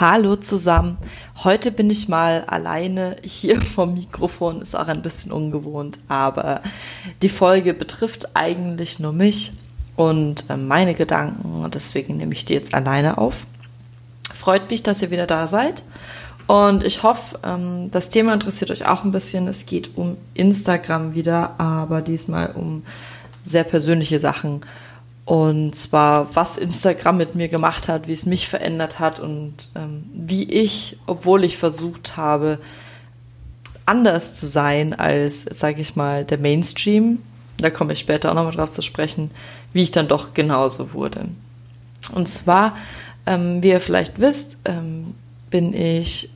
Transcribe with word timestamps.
Hallo 0.00 0.36
zusammen. 0.36 0.96
Heute 1.44 1.70
bin 1.70 1.90
ich 1.90 2.08
mal 2.08 2.44
alleine 2.46 3.16
hier 3.22 3.60
vom 3.74 3.92
Mikrofon, 3.92 4.62
ist 4.62 4.74
auch 4.74 4.88
ein 4.88 5.02
bisschen 5.02 5.32
ungewohnt, 5.32 5.98
aber 6.08 6.62
die 7.20 7.28
Folge 7.28 7.74
betrifft 7.74 8.34
eigentlich 8.34 9.00
nur 9.00 9.12
mich 9.12 9.52
und 9.94 10.48
äh, 10.48 10.56
meine 10.56 10.94
Gedanken 10.94 11.70
deswegen 11.70 12.16
nehme 12.16 12.32
ich 12.32 12.46
die 12.46 12.54
jetzt 12.54 12.72
alleine 12.72 13.18
auf. 13.18 13.46
Freut 14.32 14.70
mich, 14.70 14.82
dass 14.82 15.02
ihr 15.02 15.10
wieder 15.10 15.26
da 15.26 15.46
seid 15.46 15.82
und 16.46 16.84
ich 16.84 17.02
hoffe, 17.02 17.38
ähm, 17.42 17.90
das 17.90 18.08
Thema 18.08 18.32
interessiert 18.32 18.70
euch 18.70 18.86
auch 18.86 19.04
ein 19.04 19.10
bisschen. 19.10 19.46
Es 19.46 19.66
geht 19.66 19.96
um 19.98 20.16
Instagram 20.32 21.14
wieder, 21.14 21.60
aber 21.60 22.00
diesmal 22.00 22.52
um 22.52 22.82
sehr 23.42 23.64
persönliche 23.64 24.18
Sachen 24.18 24.62
und 25.24 25.74
zwar, 25.74 26.34
was 26.34 26.56
Instagram 26.56 27.16
mit 27.16 27.34
mir 27.34 27.48
gemacht 27.48 27.88
hat, 27.88 28.08
wie 28.08 28.12
es 28.12 28.26
mich 28.26 28.48
verändert 28.48 28.98
hat 28.98 29.20
und 29.20 29.54
ähm, 29.76 30.04
wie 30.12 30.44
ich, 30.44 30.96
obwohl 31.06 31.44
ich 31.44 31.56
versucht 31.56 32.16
habe, 32.16 32.58
anders 33.86 34.34
zu 34.34 34.46
sein 34.46 34.94
als, 34.94 35.42
sage 35.42 35.80
ich 35.80 35.96
mal, 35.96 36.24
der 36.24 36.38
Mainstream, 36.38 37.18
da 37.58 37.70
komme 37.70 37.92
ich 37.92 38.00
später 38.00 38.30
auch 38.30 38.34
nochmal 38.34 38.52
drauf 38.52 38.70
zu 38.70 38.82
sprechen, 38.82 39.30
wie 39.72 39.82
ich 39.82 39.92
dann 39.92 40.08
doch 40.08 40.34
genauso 40.34 40.92
wurde. 40.92 41.28
Und 42.12 42.28
zwar, 42.28 42.76
ähm, 43.26 43.62
wie 43.62 43.68
ihr 43.68 43.80
vielleicht 43.80 44.20
wisst, 44.20 44.58
ähm, 44.64 45.14
bin 45.50 45.72
ich 45.72 46.30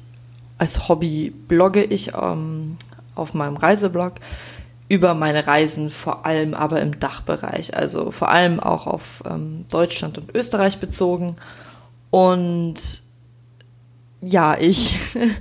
als 0.58 0.88
Hobby 0.88 1.34
blogge 1.48 1.84
ich 1.84 2.12
ähm, 2.14 2.76
auf 3.14 3.34
meinem 3.34 3.56
Reiseblog 3.56 4.14
über 4.88 5.14
meine 5.14 5.46
Reisen, 5.46 5.90
vor 5.90 6.26
allem 6.26 6.54
aber 6.54 6.80
im 6.80 7.00
Dachbereich, 7.00 7.76
also 7.76 8.10
vor 8.10 8.28
allem 8.28 8.60
auch 8.60 8.86
auf 8.86 9.22
ähm, 9.28 9.64
Deutschland 9.70 10.18
und 10.18 10.34
Österreich 10.34 10.78
bezogen. 10.78 11.36
Und 12.10 13.02
ja, 14.20 14.56
ich 14.58 14.96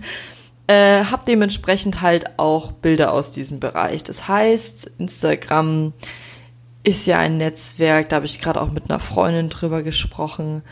äh, 0.68 1.04
habe 1.06 1.24
dementsprechend 1.28 2.02
halt 2.02 2.40
auch 2.40 2.72
Bilder 2.72 3.14
aus 3.14 3.32
diesem 3.32 3.60
Bereich. 3.60 4.04
Das 4.04 4.28
heißt, 4.28 4.92
Instagram 4.98 5.94
ist 6.84 7.06
ja 7.06 7.20
ein 7.20 7.38
Netzwerk, 7.38 8.10
da 8.10 8.18
habe 8.18 8.26
ich 8.26 8.40
gerade 8.40 8.62
auch 8.62 8.72
mit 8.72 8.90
einer 8.90 9.00
Freundin 9.00 9.50
drüber 9.50 9.84
gesprochen, 9.84 10.64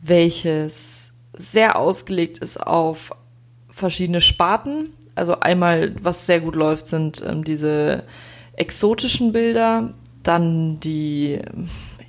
welches 0.00 1.14
sehr 1.34 1.76
ausgelegt 1.76 2.38
ist 2.38 2.64
auf 2.64 3.12
verschiedene 3.70 4.20
Sparten 4.20 4.92
also 5.14 5.40
einmal, 5.40 5.94
was 6.02 6.26
sehr 6.26 6.40
gut 6.40 6.54
läuft, 6.54 6.86
sind 6.86 7.22
ähm, 7.26 7.44
diese 7.44 8.04
exotischen 8.54 9.32
Bilder, 9.32 9.94
dann 10.22 10.80
die 10.80 11.40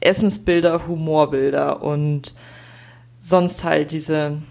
Essensbilder, 0.02 0.88
Humorbilder 0.88 1.82
und 1.82 2.34
sonst 3.22 3.64
halt 3.64 3.92
diese 3.92 4.42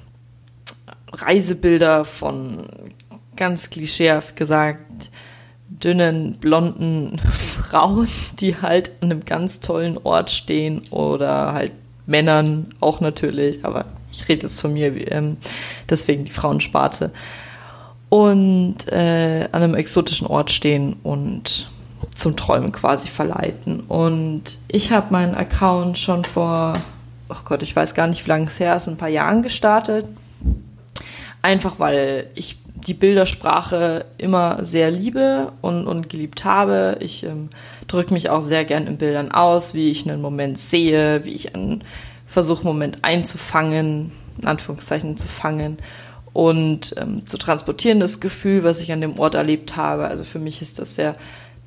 Reisebilder 1.12 2.05
von 2.05 2.67
ganz 3.36 3.70
klischeehaft 3.70 4.36
gesagt 4.36 5.11
dünnen, 5.69 6.39
blonden 6.41 7.19
Frauen, 7.31 8.09
die 8.41 8.56
halt 8.56 8.92
an 9.00 9.11
einem 9.11 9.25
ganz 9.25 9.61
tollen 9.61 9.98
Ort 9.98 10.31
stehen 10.31 10.83
oder 10.91 11.53
halt 11.53 11.72
Männern 12.06 12.66
auch 12.81 13.00
natürlich, 13.00 13.64
aber 13.64 13.87
ich 14.12 14.28
rede 14.28 14.42
jetzt 14.42 14.61
von 14.61 14.72
mir, 14.72 15.11
ähm, 15.11 15.37
deswegen 15.89 16.25
die 16.25 16.33
Frauensparte 16.33 17.12
und 18.12 18.92
äh, 18.92 19.48
an 19.52 19.62
einem 19.62 19.74
exotischen 19.74 20.27
Ort 20.27 20.50
stehen 20.50 20.96
und 21.02 21.70
zum 22.14 22.36
Träumen 22.36 22.70
quasi 22.70 23.08
verleiten. 23.08 23.80
Und 23.88 24.58
ich 24.69 24.92
habe 24.92 25.14
meinen 25.14 25.34
Account 25.34 25.96
schon 25.96 26.22
vor, 26.27 26.74
oh 27.30 27.36
Gott, 27.46 27.62
ich 27.62 27.74
weiß 27.74 27.94
gar 27.94 28.08
nicht, 28.08 28.27
wie 28.27 28.28
lange 28.28 28.48
es 28.48 28.60
her 28.60 28.77
ist, 28.77 28.86
ein 28.86 28.98
paar 28.98 29.08
Jahren 29.08 29.41
gestartet. 29.41 30.04
Einfach 31.41 31.78
weil 31.78 32.27
ich 32.34 32.58
die 32.86 32.92
Bildersprache 32.92 34.04
immer 34.19 34.62
sehr 34.62 34.91
liebe 34.91 35.50
und, 35.62 35.86
und 35.86 36.10
geliebt 36.10 36.44
habe. 36.44 36.98
Ich 37.00 37.22
ähm, 37.22 37.48
drücke 37.88 38.12
mich 38.12 38.28
auch 38.28 38.42
sehr 38.42 38.66
gern 38.66 38.87
in 38.88 38.98
Bildern 38.98 39.32
aus, 39.32 39.72
wie 39.72 39.91
ich 39.91 40.06
einen 40.06 40.20
Moment 40.20 40.58
sehe, 40.58 41.25
wie 41.25 41.32
ich 41.32 41.54
einen 41.54 41.82
versuche, 42.26 42.64
Moment 42.64 42.98
einzufangen, 43.00 44.12
in 44.38 44.47
Anführungszeichen 44.47 45.16
zu 45.16 45.28
fangen 45.28 45.78
und 46.32 46.94
ähm, 46.98 47.26
zu 47.26 47.37
transportieren, 47.37 48.00
das 48.00 48.20
Gefühl, 48.20 48.65
was 48.65 48.81
ich 48.81 48.93
an 48.93 49.00
dem 49.00 49.19
Ort 49.19 49.34
erlebt 49.34 49.76
habe. 49.76 50.09
Also 50.09 50.25
für 50.25 50.38
mich 50.38 50.62
ist 50.62 50.78
das 50.78 50.94
sehr, 50.94 51.16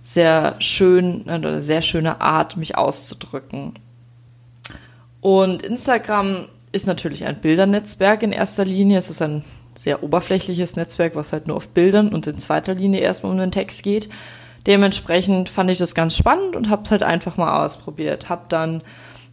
sehr 0.01 0.55
schön, 0.59 1.27
eine 1.27 1.61
sehr 1.61 1.81
schöne 1.81 2.21
Art, 2.21 2.57
mich 2.57 2.77
auszudrücken. 2.77 3.73
Und 5.21 5.63
Instagram 5.63 6.47
ist 6.71 6.87
natürlich 6.87 7.25
ein 7.25 7.39
Bildernetzwerk 7.39 8.23
in 8.23 8.31
erster 8.31 8.65
Linie. 8.65 8.97
Es 8.97 9.09
ist 9.09 9.21
ein 9.21 9.43
sehr 9.77 10.03
oberflächliches 10.03 10.75
Netzwerk, 10.75 11.15
was 11.15 11.33
halt 11.33 11.47
nur 11.47 11.57
auf 11.57 11.69
Bildern 11.69 12.13
und 12.13 12.27
in 12.27 12.37
zweiter 12.37 12.73
Linie 12.73 13.01
erstmal 13.01 13.31
um 13.31 13.37
den 13.37 13.51
Text 13.51 13.83
geht. 13.83 14.09
Dementsprechend 14.67 15.49
fand 15.49 15.69
ich 15.69 15.77
das 15.77 15.93
ganz 15.93 16.15
spannend 16.15 16.55
und 16.55 16.69
habe 16.69 16.83
es 16.83 16.91
halt 16.91 17.03
einfach 17.03 17.37
mal 17.37 17.63
ausprobiert. 17.63 18.29
Habe 18.29 18.45
dann 18.49 18.81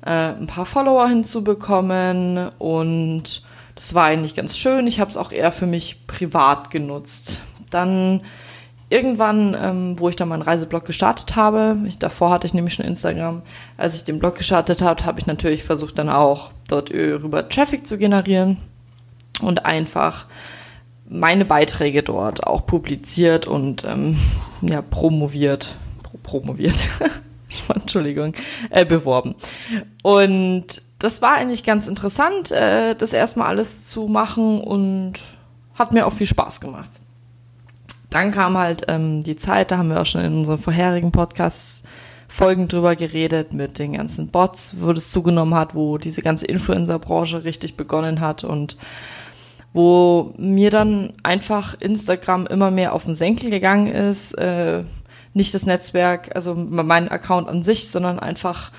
äh, 0.04 0.10
ein 0.10 0.47
paar 0.47 0.66
Follower 0.66 1.09
hinzubekommen 1.09 2.50
und 2.59 3.43
das 3.75 3.94
war 3.94 4.05
eigentlich 4.05 4.34
ganz 4.34 4.56
schön. 4.59 4.87
Ich 4.87 5.00
habe 5.00 5.10
es 5.10 5.16
auch 5.16 5.33
eher 5.33 5.53
für 5.53 5.66
mich 5.66 6.06
privat 6.06 6.71
genutzt. 6.71 7.43
Dann 7.71 8.22
irgendwann, 8.93 9.56
ähm, 9.59 9.99
wo 9.99 10.10
ich 10.10 10.16
dann 10.16 10.28
meinen 10.28 10.43
Reiseblog 10.43 10.84
gestartet 10.84 11.34
habe, 11.34 11.78
ich, 11.87 11.99
davor 11.99 12.31
hatte 12.31 12.47
ich 12.47 12.53
nämlich 12.53 12.75
schon 12.75 12.84
Instagram, 12.84 13.43
als 13.78 13.97
ich 13.97 14.05
den 14.05 14.19
Blog 14.19 14.37
gestartet 14.37 14.82
habe, 14.82 15.05
habe 15.06 15.19
ich 15.19 15.27
natürlich 15.27 15.65
versucht 15.65 15.99
dann 15.99 16.11
auch 16.11 16.53
dort 16.69 16.91
rüber 16.91 17.49
Traffic 17.49 17.87
zu 17.87 17.97
generieren 17.97 18.59
und 19.41 19.65
einfach 19.65 20.27
meine 21.09 21.44
Beiträge 21.44 22.03
dort 22.03 22.47
auch 22.47 22.66
publiziert 22.66 23.47
und 23.47 23.84
ähm, 23.84 24.19
ja, 24.61 24.82
promoviert, 24.82 25.77
pro 26.03 26.19
promoviert, 26.22 26.88
Entschuldigung, 27.74 28.34
äh, 28.70 28.84
beworben. 28.84 29.34
Und 30.02 30.82
das 30.98 31.22
war 31.22 31.32
eigentlich 31.32 31.64
ganz 31.64 31.88
interessant, 31.88 32.52
äh, 32.52 32.94
das 32.94 33.12
erstmal 33.12 33.48
alles 33.48 33.88
zu 33.88 34.06
machen 34.06 34.60
und 34.60 35.14
hat 35.74 35.92
mir 35.92 36.06
auch 36.06 36.12
viel 36.12 36.26
Spaß 36.26 36.60
gemacht. 36.60 36.90
Dann 38.10 38.30
kam 38.30 38.58
halt 38.58 38.84
ähm, 38.88 39.22
die 39.22 39.36
Zeit, 39.36 39.70
da 39.70 39.78
haben 39.78 39.88
wir 39.88 40.00
auch 40.00 40.06
schon 40.06 40.20
in 40.20 40.38
unseren 40.38 40.58
vorherigen 40.58 41.12
Podcasts 41.12 41.82
Folgen 42.28 42.66
drüber 42.66 42.96
geredet 42.96 43.52
mit 43.52 43.78
den 43.78 43.92
ganzen 43.92 44.28
Bots, 44.28 44.76
wo 44.80 44.94
das 44.94 45.10
zugenommen 45.10 45.54
hat, 45.54 45.74
wo 45.74 45.98
diese 45.98 46.22
ganze 46.22 46.46
Influencer-Branche 46.46 47.44
richtig 47.44 47.76
begonnen 47.76 48.20
hat 48.20 48.42
und 48.42 48.78
wo 49.74 50.32
mir 50.38 50.70
dann 50.70 51.12
einfach 51.22 51.74
Instagram 51.78 52.46
immer 52.46 52.70
mehr 52.70 52.94
auf 52.94 53.04
den 53.04 53.12
Senkel 53.12 53.50
gegangen 53.50 53.86
ist. 53.86 54.32
Äh, 54.34 54.84
nicht 55.34 55.54
das 55.54 55.66
Netzwerk, 55.66 56.34
also 56.34 56.54
mein 56.54 57.09
Account 57.09 57.48
an 57.48 57.62
sich, 57.62 57.91
sondern 57.91 58.19
einfach 58.19 58.70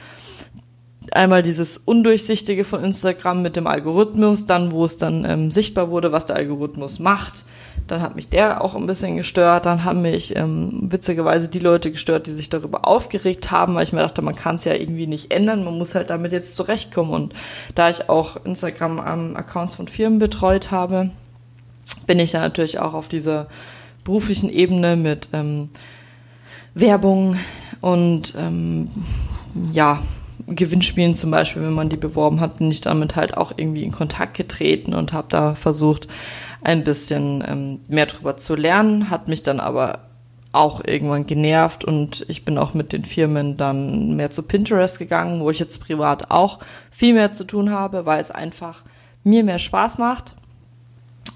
einmal 1.11 1.43
dieses 1.43 1.77
Undurchsichtige 1.77 2.63
von 2.63 2.83
Instagram 2.83 3.41
mit 3.41 3.55
dem 3.55 3.67
Algorithmus, 3.67 4.45
dann 4.45 4.71
wo 4.71 4.85
es 4.85 4.97
dann 4.97 5.25
ähm, 5.25 5.51
sichtbar 5.51 5.89
wurde, 5.89 6.11
was 6.11 6.25
der 6.25 6.35
Algorithmus 6.35 6.99
macht. 6.99 7.45
Dann 7.87 8.01
hat 8.01 8.15
mich 8.15 8.29
der 8.29 8.63
auch 8.63 8.75
ein 8.75 8.87
bisschen 8.87 9.17
gestört. 9.17 9.65
Dann 9.65 9.83
haben 9.83 10.01
mich 10.01 10.35
ähm, 10.35 10.87
witzigerweise 10.89 11.49
die 11.49 11.59
Leute 11.59 11.91
gestört, 11.91 12.27
die 12.27 12.31
sich 12.31 12.49
darüber 12.49 12.87
aufgeregt 12.87 13.51
haben, 13.51 13.75
weil 13.75 13.83
ich 13.83 13.93
mir 13.93 13.99
dachte, 13.99 14.21
man 14.21 14.35
kann 14.35 14.55
es 14.55 14.63
ja 14.63 14.73
irgendwie 14.73 15.07
nicht 15.07 15.31
ändern. 15.33 15.63
Man 15.63 15.77
muss 15.77 15.93
halt 15.93 16.09
damit 16.09 16.31
jetzt 16.31 16.55
zurechtkommen. 16.55 17.11
Und 17.11 17.33
da 17.75 17.89
ich 17.89 18.09
auch 18.09 18.37
Instagram-Accounts 18.45 19.73
ähm, 19.73 19.77
von 19.77 19.87
Firmen 19.87 20.19
betreut 20.19 20.71
habe, 20.71 21.11
bin 22.07 22.19
ich 22.19 22.31
da 22.31 22.39
natürlich 22.39 22.79
auch 22.79 22.93
auf 22.93 23.09
dieser 23.09 23.47
beruflichen 24.05 24.49
Ebene 24.49 24.95
mit 24.95 25.29
ähm, 25.33 25.69
Werbung 26.75 27.37
und 27.81 28.33
ähm, 28.37 28.89
ja, 29.71 30.01
Gewinnspielen 30.47 31.15
zum 31.15 31.31
Beispiel, 31.31 31.61
wenn 31.61 31.73
man 31.73 31.89
die 31.89 31.97
beworben 31.97 32.39
hat, 32.39 32.57
bin 32.57 32.71
ich 32.71 32.81
damit 32.81 33.15
halt 33.15 33.37
auch 33.37 33.53
irgendwie 33.55 33.83
in 33.83 33.91
Kontakt 33.91 34.35
getreten 34.35 34.93
und 34.93 35.13
habe 35.13 35.27
da 35.29 35.55
versucht, 35.55 36.07
ein 36.61 36.83
bisschen 36.83 37.43
ähm, 37.47 37.79
mehr 37.87 38.05
drüber 38.05 38.37
zu 38.37 38.55
lernen, 38.55 39.09
hat 39.09 39.27
mich 39.27 39.43
dann 39.43 39.59
aber 39.59 39.99
auch 40.53 40.83
irgendwann 40.85 41.25
genervt 41.25 41.83
und 41.83 42.25
ich 42.27 42.45
bin 42.45 42.57
auch 42.57 42.73
mit 42.73 42.93
den 42.93 43.03
Firmen 43.03 43.57
dann 43.57 44.15
mehr 44.15 44.31
zu 44.31 44.43
Pinterest 44.43 44.99
gegangen, 44.99 45.39
wo 45.39 45.49
ich 45.49 45.59
jetzt 45.59 45.79
privat 45.79 46.29
auch 46.29 46.59
viel 46.91 47.15
mehr 47.15 47.31
zu 47.31 47.43
tun 47.43 47.71
habe, 47.71 48.05
weil 48.05 48.19
es 48.19 48.31
einfach 48.31 48.83
mir 49.23 49.43
mehr 49.43 49.57
Spaß 49.57 49.97
macht. 49.97 50.35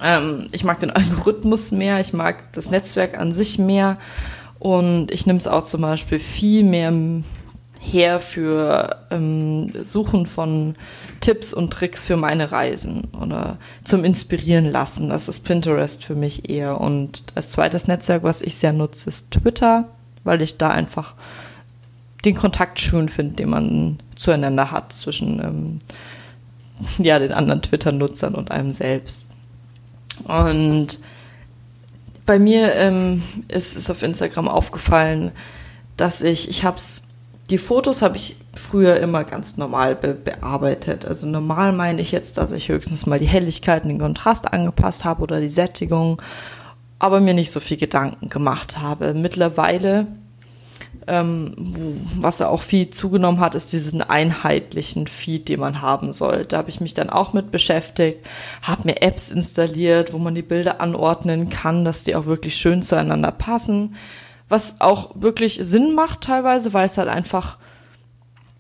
Ähm, 0.02 0.48
ich 0.52 0.64
mag 0.64 0.80
den 0.80 0.92
Algorithmus 0.92 1.72
mehr, 1.72 2.00
ich 2.00 2.14
mag 2.14 2.52
das 2.54 2.70
Netzwerk 2.70 3.18
an 3.18 3.32
sich 3.32 3.58
mehr 3.58 3.98
und 4.60 5.12
ich 5.12 5.26
nehme 5.26 5.40
es 5.40 5.48
auch 5.48 5.64
zum 5.64 5.82
Beispiel 5.82 6.20
viel 6.20 6.64
mehr 6.64 6.92
her 7.80 8.20
für 8.20 8.98
ähm, 9.12 9.72
Suchen 9.84 10.26
von 10.26 10.76
Tipps 11.22 11.54
und 11.54 11.72
Tricks 11.72 12.06
für 12.06 12.18
meine 12.18 12.52
Reisen 12.52 13.04
oder 13.22 13.58
zum 13.84 14.04
Inspirieren 14.04 14.66
lassen. 14.66 15.10
Das 15.10 15.28
ist 15.28 15.42
Pinterest 15.42 16.04
für 16.04 16.16
mich 16.16 16.50
eher. 16.50 16.80
Und 16.82 17.24
als 17.36 17.52
zweites 17.52 17.88
Netzwerk, 17.88 18.24
was 18.24 18.42
ich 18.42 18.56
sehr 18.56 18.74
nutze, 18.74 19.10
ist 19.10 19.32
Twitter, 19.32 19.90
weil 20.24 20.42
ich 20.42 20.58
da 20.58 20.70
einfach 20.70 21.16
den 22.26 22.36
Kontakt 22.36 22.80
schön 22.80 23.10
finde, 23.10 23.36
den 23.36 23.50
man 23.50 24.00
zueinander 24.16 24.72
hat 24.72 24.92
zwischen 24.94 25.40
ähm, 25.40 25.80
ja, 26.98 27.20
den 27.20 27.32
anderen 27.32 27.62
Twitter-Nutzern 27.62 28.36
und 28.36 28.52
einem 28.52 28.74
selbst. 28.74 29.32
Und 30.24 31.00
bei 32.28 32.38
mir 32.38 32.76
ähm, 32.76 33.24
ist 33.48 33.76
es 33.76 33.90
auf 33.90 34.04
Instagram 34.04 34.48
aufgefallen, 34.48 35.32
dass 35.96 36.22
ich, 36.22 36.50
ich 36.50 36.64
hab's, 36.64 37.08
die 37.50 37.58
Fotos 37.58 38.04
habe 38.04 38.18
ich 38.18 38.36
früher 38.54 38.98
immer 38.98 39.24
ganz 39.24 39.58
normal 39.58 39.96
be 39.96 40.14
bearbeitet. 40.14 41.06
Also 41.06 41.26
normal 41.26 41.72
meine 41.72 42.02
ich 42.02 42.12
jetzt, 42.12 42.38
dass 42.38 42.52
ich 42.52 42.70
höchstens 42.70 43.06
mal 43.06 43.18
die 43.18 43.26
Helligkeit 43.26 43.84
und 43.84 43.90
den 43.90 44.00
Kontrast 44.00 44.54
angepasst 44.54 45.06
habe 45.06 45.24
oder 45.24 45.40
die 45.40 45.50
Sättigung, 45.50 46.22
aber 47.00 47.22
mir 47.22 47.34
nicht 47.34 47.52
so 47.52 47.62
viel 47.62 47.78
Gedanken 47.78 48.28
gemacht 48.28 48.78
habe. 48.78 49.14
Mittlerweile 49.14 50.08
ähm, 51.08 51.54
was 52.20 52.40
er 52.42 52.50
auch 52.50 52.62
viel 52.62 52.90
zugenommen 52.90 53.40
hat, 53.40 53.56
ist 53.56 53.72
diesen 53.72 54.02
einheitlichen 54.02 55.08
Feed, 55.08 55.48
den 55.48 55.62
man 55.62 55.82
haben 55.82 56.12
soll. 56.12 56.46
Da 56.46 56.58
habe 56.58 56.70
ich 56.70 56.82
mich 56.82 56.94
dann 56.94 57.10
auch 57.10 57.34
mit 57.34 57.50
beschäftigt, 57.50 58.26
habe 58.62 58.84
mir 58.86 59.02
Apps 59.02 59.32
installiert, 59.32 60.12
wo 60.12 60.18
man 60.18 60.36
die 60.36 60.42
Bilder 60.42 60.82
anordnen 60.82 61.50
kann, 61.50 61.86
dass 61.86 62.04
die 62.04 62.16
auch 62.16 62.26
wirklich 62.26 62.58
schön 62.58 62.84
zueinander 62.84 63.32
passen. 63.32 63.96
Was 64.50 64.80
auch 64.80 65.12
wirklich 65.16 65.60
Sinn 65.62 65.96
macht 65.96 66.22
teilweise, 66.22 66.74
weil 66.74 66.86
es 66.86 66.98
halt 66.98 67.10
einfach, 67.10 67.58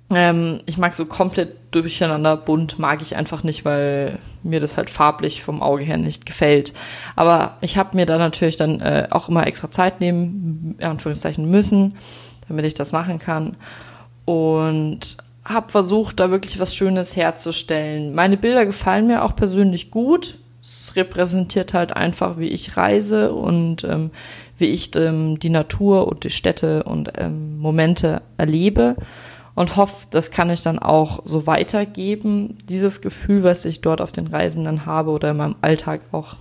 ähm, 0.10 0.62
ich 0.66 0.78
mag 0.78 0.96
so 0.96 1.06
komplett 1.06 1.58
durcheinander 1.72 2.38
bunt, 2.38 2.80
mag 2.80 3.02
ich 3.02 3.18
einfach 3.18 3.44
nicht, 3.44 3.66
weil 3.66 4.20
mir 4.42 4.62
das 4.62 4.78
halt 4.78 4.90
farblich 4.90 5.44
vom 5.44 5.62
Auge 5.62 5.84
her 5.84 5.98
nicht 5.98 6.26
gefällt. 6.26 6.74
Aber 7.18 7.58
ich 7.60 7.78
habe 7.78 7.96
mir 7.98 8.06
da 8.06 8.18
natürlich 8.18 8.56
dann 8.56 8.80
äh, 8.80 9.08
auch 9.12 9.28
immer 9.28 9.48
extra 9.48 9.70
Zeit 9.70 10.00
nehmen, 10.00 10.76
in 10.80 10.86
Anführungszeichen 10.86 11.50
müssen 11.50 11.98
damit 12.48 12.66
ich 12.66 12.74
das 12.74 12.92
machen 12.92 13.18
kann. 13.18 13.58
Und 14.26 15.18
habe 15.46 15.72
versucht, 15.72 16.20
da 16.20 16.30
wirklich 16.30 16.60
was 16.60 16.76
Schönes 16.76 17.16
herzustellen. 17.16 18.14
Meine 18.14 18.38
Bilder 18.38 18.66
gefallen 18.66 19.08
mir 19.08 19.24
auch 19.24 19.36
persönlich 19.36 19.92
gut. 19.92 20.38
Es 20.62 20.96
repräsentiert 20.96 21.74
halt 21.74 21.96
einfach, 21.96 22.38
wie 22.38 22.50
ich 22.50 22.76
reise 22.76 23.32
und 23.32 23.86
ähm, 23.86 24.12
wie 24.58 24.66
ich 24.66 24.94
ähm, 24.96 25.40
die 25.40 25.50
Natur 25.50 26.08
und 26.08 26.26
die 26.26 26.30
Städte 26.30 26.84
und 26.84 27.14
ähm, 27.18 27.58
Momente 27.58 28.22
erlebe 28.38 28.98
und 29.58 29.76
hoffe, 29.76 30.08
das 30.12 30.30
kann 30.30 30.50
ich 30.50 30.62
dann 30.62 30.78
auch 30.78 31.22
so 31.24 31.48
weitergeben, 31.48 32.58
dieses 32.70 33.02
Gefühl, 33.02 33.44
was 33.44 33.66
ich 33.66 33.82
dort 33.82 34.02
auf 34.02 34.12
den 34.12 34.28
Reisen 34.28 34.66
dann 34.66 34.86
habe 34.86 35.10
oder 35.12 35.32
in 35.32 35.38
meinem 35.38 35.56
Alltag 35.62 36.02
auch. 36.12 36.36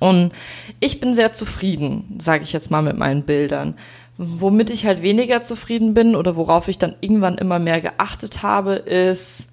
Und 0.00 0.32
ich 0.80 0.98
bin 0.98 1.14
sehr 1.14 1.32
zufrieden, 1.32 2.16
sage 2.18 2.44
ich 2.44 2.52
jetzt 2.52 2.70
mal 2.70 2.82
mit 2.82 2.96
meinen 2.96 3.22
Bildern. 3.22 3.74
Womit 4.18 4.70
ich 4.70 4.84
halt 4.84 5.02
weniger 5.02 5.42
zufrieden 5.42 5.94
bin 5.94 6.16
oder 6.16 6.34
worauf 6.34 6.66
ich 6.66 6.76
dann 6.76 6.96
irgendwann 7.00 7.38
immer 7.38 7.60
mehr 7.60 7.80
geachtet 7.80 8.42
habe, 8.42 8.74
ist 8.74 9.52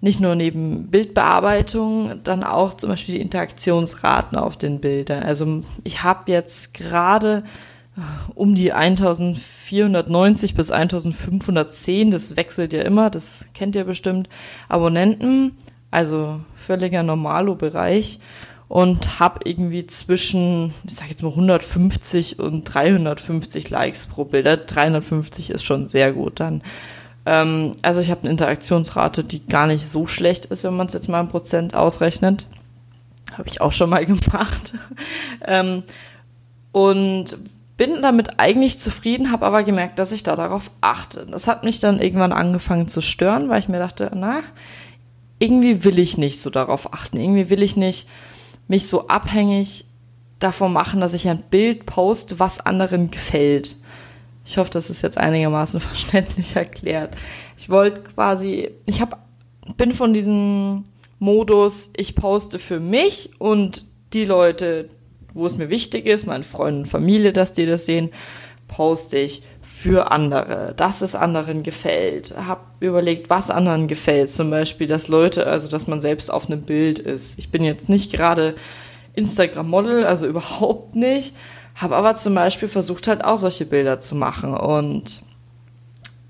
nicht 0.00 0.20
nur 0.20 0.36
neben 0.36 0.88
Bildbearbeitung, 0.88 2.20
dann 2.22 2.44
auch 2.44 2.74
zum 2.74 2.90
Beispiel 2.90 3.16
die 3.16 3.20
Interaktionsraten 3.20 4.38
auf 4.38 4.56
den 4.56 4.80
Bildern. 4.80 5.24
Also 5.24 5.62
ich 5.82 6.02
habe 6.04 6.30
jetzt 6.30 6.74
gerade 6.74 7.42
äh, 7.96 8.00
um 8.34 8.54
die 8.54 8.72
1490 8.72 10.54
bis 10.54 10.70
1510, 10.70 12.12
das 12.12 12.36
wechselt 12.36 12.72
ja 12.72 12.82
immer, 12.82 13.10
das 13.10 13.46
kennt 13.54 13.74
ihr 13.74 13.84
bestimmt, 13.84 14.28
Abonnenten, 14.68 15.56
also 15.90 16.40
völliger 16.54 17.02
Normalo-Bereich 17.02 18.20
und 18.68 19.20
habe 19.20 19.40
irgendwie 19.44 19.86
zwischen, 19.86 20.74
ich 20.84 20.96
sag 20.96 21.08
jetzt 21.08 21.22
mal 21.22 21.30
150 21.30 22.38
und 22.38 22.62
350 22.64 23.70
Likes 23.70 24.06
pro 24.06 24.24
Bilder. 24.24 24.56
350 24.56 25.50
ist 25.50 25.64
schon 25.64 25.86
sehr 25.86 26.12
gut 26.12 26.40
dann. 26.40 26.62
Ähm, 27.26 27.72
also 27.82 28.00
ich 28.00 28.10
habe 28.10 28.22
eine 28.22 28.30
Interaktionsrate, 28.30 29.22
die 29.22 29.46
gar 29.46 29.66
nicht 29.66 29.88
so 29.88 30.06
schlecht 30.06 30.46
ist, 30.46 30.64
wenn 30.64 30.76
man 30.76 30.88
es 30.88 30.94
jetzt 30.94 31.08
mal 31.08 31.20
in 31.20 31.28
Prozent 31.28 31.74
ausrechnet. 31.74 32.46
Habe 33.36 33.48
ich 33.48 33.60
auch 33.60 33.72
schon 33.72 33.90
mal 33.90 34.04
gemacht. 34.06 34.74
ähm, 35.46 35.84
und 36.72 37.38
bin 37.76 38.02
damit 38.02 38.40
eigentlich 38.40 38.78
zufrieden, 38.78 39.30
habe 39.30 39.46
aber 39.46 39.62
gemerkt, 39.62 39.98
dass 39.98 40.12
ich 40.12 40.22
da 40.22 40.34
darauf 40.34 40.70
achte. 40.80 41.26
Das 41.26 41.46
hat 41.46 41.62
mich 41.62 41.78
dann 41.78 42.00
irgendwann 42.00 42.32
angefangen 42.32 42.88
zu 42.88 43.00
stören, 43.00 43.48
weil 43.48 43.60
ich 43.60 43.68
mir 43.68 43.78
dachte, 43.78 44.10
na, 44.14 44.40
irgendwie 45.38 45.84
will 45.84 45.98
ich 45.98 46.16
nicht 46.16 46.40
so 46.40 46.50
darauf 46.50 46.94
achten. 46.94 47.18
Irgendwie 47.18 47.50
will 47.50 47.62
ich 47.62 47.76
nicht 47.76 48.08
mich 48.68 48.88
so 48.88 49.08
abhängig 49.08 49.86
davon 50.38 50.72
machen, 50.72 51.00
dass 51.00 51.14
ich 51.14 51.28
ein 51.28 51.42
Bild 51.50 51.86
poste, 51.86 52.38
was 52.38 52.60
anderen 52.60 53.10
gefällt. 53.10 53.76
Ich 54.44 54.58
hoffe, 54.58 54.70
das 54.70 54.90
ist 54.90 55.02
jetzt 55.02 55.18
einigermaßen 55.18 55.80
verständlich 55.80 56.56
erklärt. 56.56 57.16
Ich 57.56 57.68
wollte 57.68 58.02
quasi, 58.02 58.70
ich 58.86 59.00
habe, 59.00 59.16
bin 59.76 59.92
von 59.92 60.12
diesem 60.12 60.84
Modus, 61.18 61.90
ich 61.96 62.14
poste 62.14 62.58
für 62.58 62.80
mich 62.80 63.30
und 63.38 63.86
die 64.12 64.24
Leute, 64.24 64.88
wo 65.34 65.46
es 65.46 65.56
mir 65.56 65.70
wichtig 65.70 66.06
ist, 66.06 66.26
meine 66.26 66.44
Freunde 66.44 66.80
und 66.80 66.86
Familie, 66.86 67.32
dass 67.32 67.52
die 67.52 67.66
das 67.66 67.86
sehen, 67.86 68.10
poste 68.68 69.18
ich 69.18 69.42
für 69.78 70.10
andere, 70.10 70.72
dass 70.74 71.02
es 71.02 71.14
anderen 71.14 71.62
gefällt. 71.62 72.34
Hab 72.34 72.76
überlegt, 72.80 73.28
was 73.28 73.50
anderen 73.50 73.88
gefällt. 73.88 74.30
Zum 74.30 74.50
Beispiel, 74.50 74.86
dass 74.86 75.08
Leute, 75.08 75.46
also 75.46 75.68
dass 75.68 75.86
man 75.86 76.00
selbst 76.00 76.30
auf 76.30 76.46
einem 76.46 76.62
Bild 76.62 76.98
ist. 76.98 77.38
Ich 77.38 77.50
bin 77.50 77.62
jetzt 77.62 77.90
nicht 77.90 78.10
gerade 78.10 78.54
Instagram-Model, 79.14 80.06
also 80.06 80.26
überhaupt 80.26 80.96
nicht. 80.96 81.34
Habe 81.74 81.94
aber 81.96 82.16
zum 82.16 82.34
Beispiel 82.34 82.68
versucht, 82.68 83.06
halt 83.06 83.22
auch 83.22 83.36
solche 83.36 83.66
Bilder 83.66 83.98
zu 83.98 84.14
machen. 84.14 84.54
Und 84.54 85.20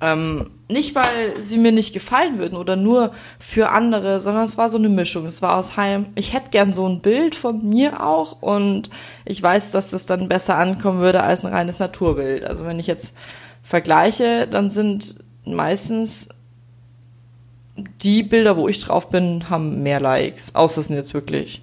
ähm, 0.01 0.51
nicht, 0.69 0.95
weil 0.95 1.41
sie 1.41 1.59
mir 1.59 1.73
nicht 1.73 1.95
gefallen 1.95 2.39
würden 2.39 2.59
oder 2.59 2.77
nur 2.77 3.13
für 3.39 3.71
andere, 3.71 4.21
sondern 4.21 4.45
es 4.45 4.59
war 4.59 4.69
so 4.69 4.77
eine 4.77 4.89
Mischung. 4.91 5.27
Es 5.27 5.41
war 5.41 5.57
aus 5.57 5.77
Heim. 5.77 6.09
Ich 6.17 6.35
hätte 6.35 6.51
gern 6.51 6.73
so 6.73 6.87
ein 6.87 7.01
Bild 7.01 7.35
von 7.35 7.67
mir 7.67 8.05
auch 8.05 8.43
und 8.43 8.91
ich 9.25 9.43
weiß, 9.43 9.71
dass 9.71 9.93
das 9.93 10.07
dann 10.07 10.29
besser 10.29 10.59
ankommen 10.59 11.01
würde 11.01 11.23
als 11.23 11.45
ein 11.45 11.53
reines 11.53 11.79
Naturbild. 11.79 12.45
Also 12.45 12.67
wenn 12.67 12.79
ich 12.79 12.87
jetzt 12.87 13.17
vergleiche, 13.63 14.47
dann 14.47 14.69
sind 14.69 15.25
meistens 15.45 16.29
die 18.03 18.23
Bilder, 18.23 18.57
wo 18.57 18.69
ich 18.69 18.81
drauf 18.81 19.09
bin, 19.09 19.49
haben 19.49 19.83
mehr 19.83 20.01
Likes. 20.01 20.55
Außer 20.55 20.81
es 20.81 20.89
sind 20.89 20.97
jetzt 20.97 21.15
wirklich 21.15 21.63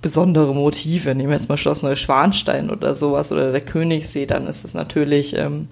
besondere 0.00 0.54
Motive. 0.54 1.14
Nehmen 1.14 1.30
wir 1.30 1.36
jetzt 1.36 1.48
mal 1.48 1.56
Schloss 1.56 1.82
Neuschwanstein 1.82 2.70
oder 2.70 2.94
sowas 2.94 3.32
oder 3.32 3.52
der 3.52 3.60
Königssee, 3.60 4.26
dann 4.26 4.46
ist 4.46 4.64
es 4.64 4.72
natürlich 4.74 5.34
ähm, 5.36 5.68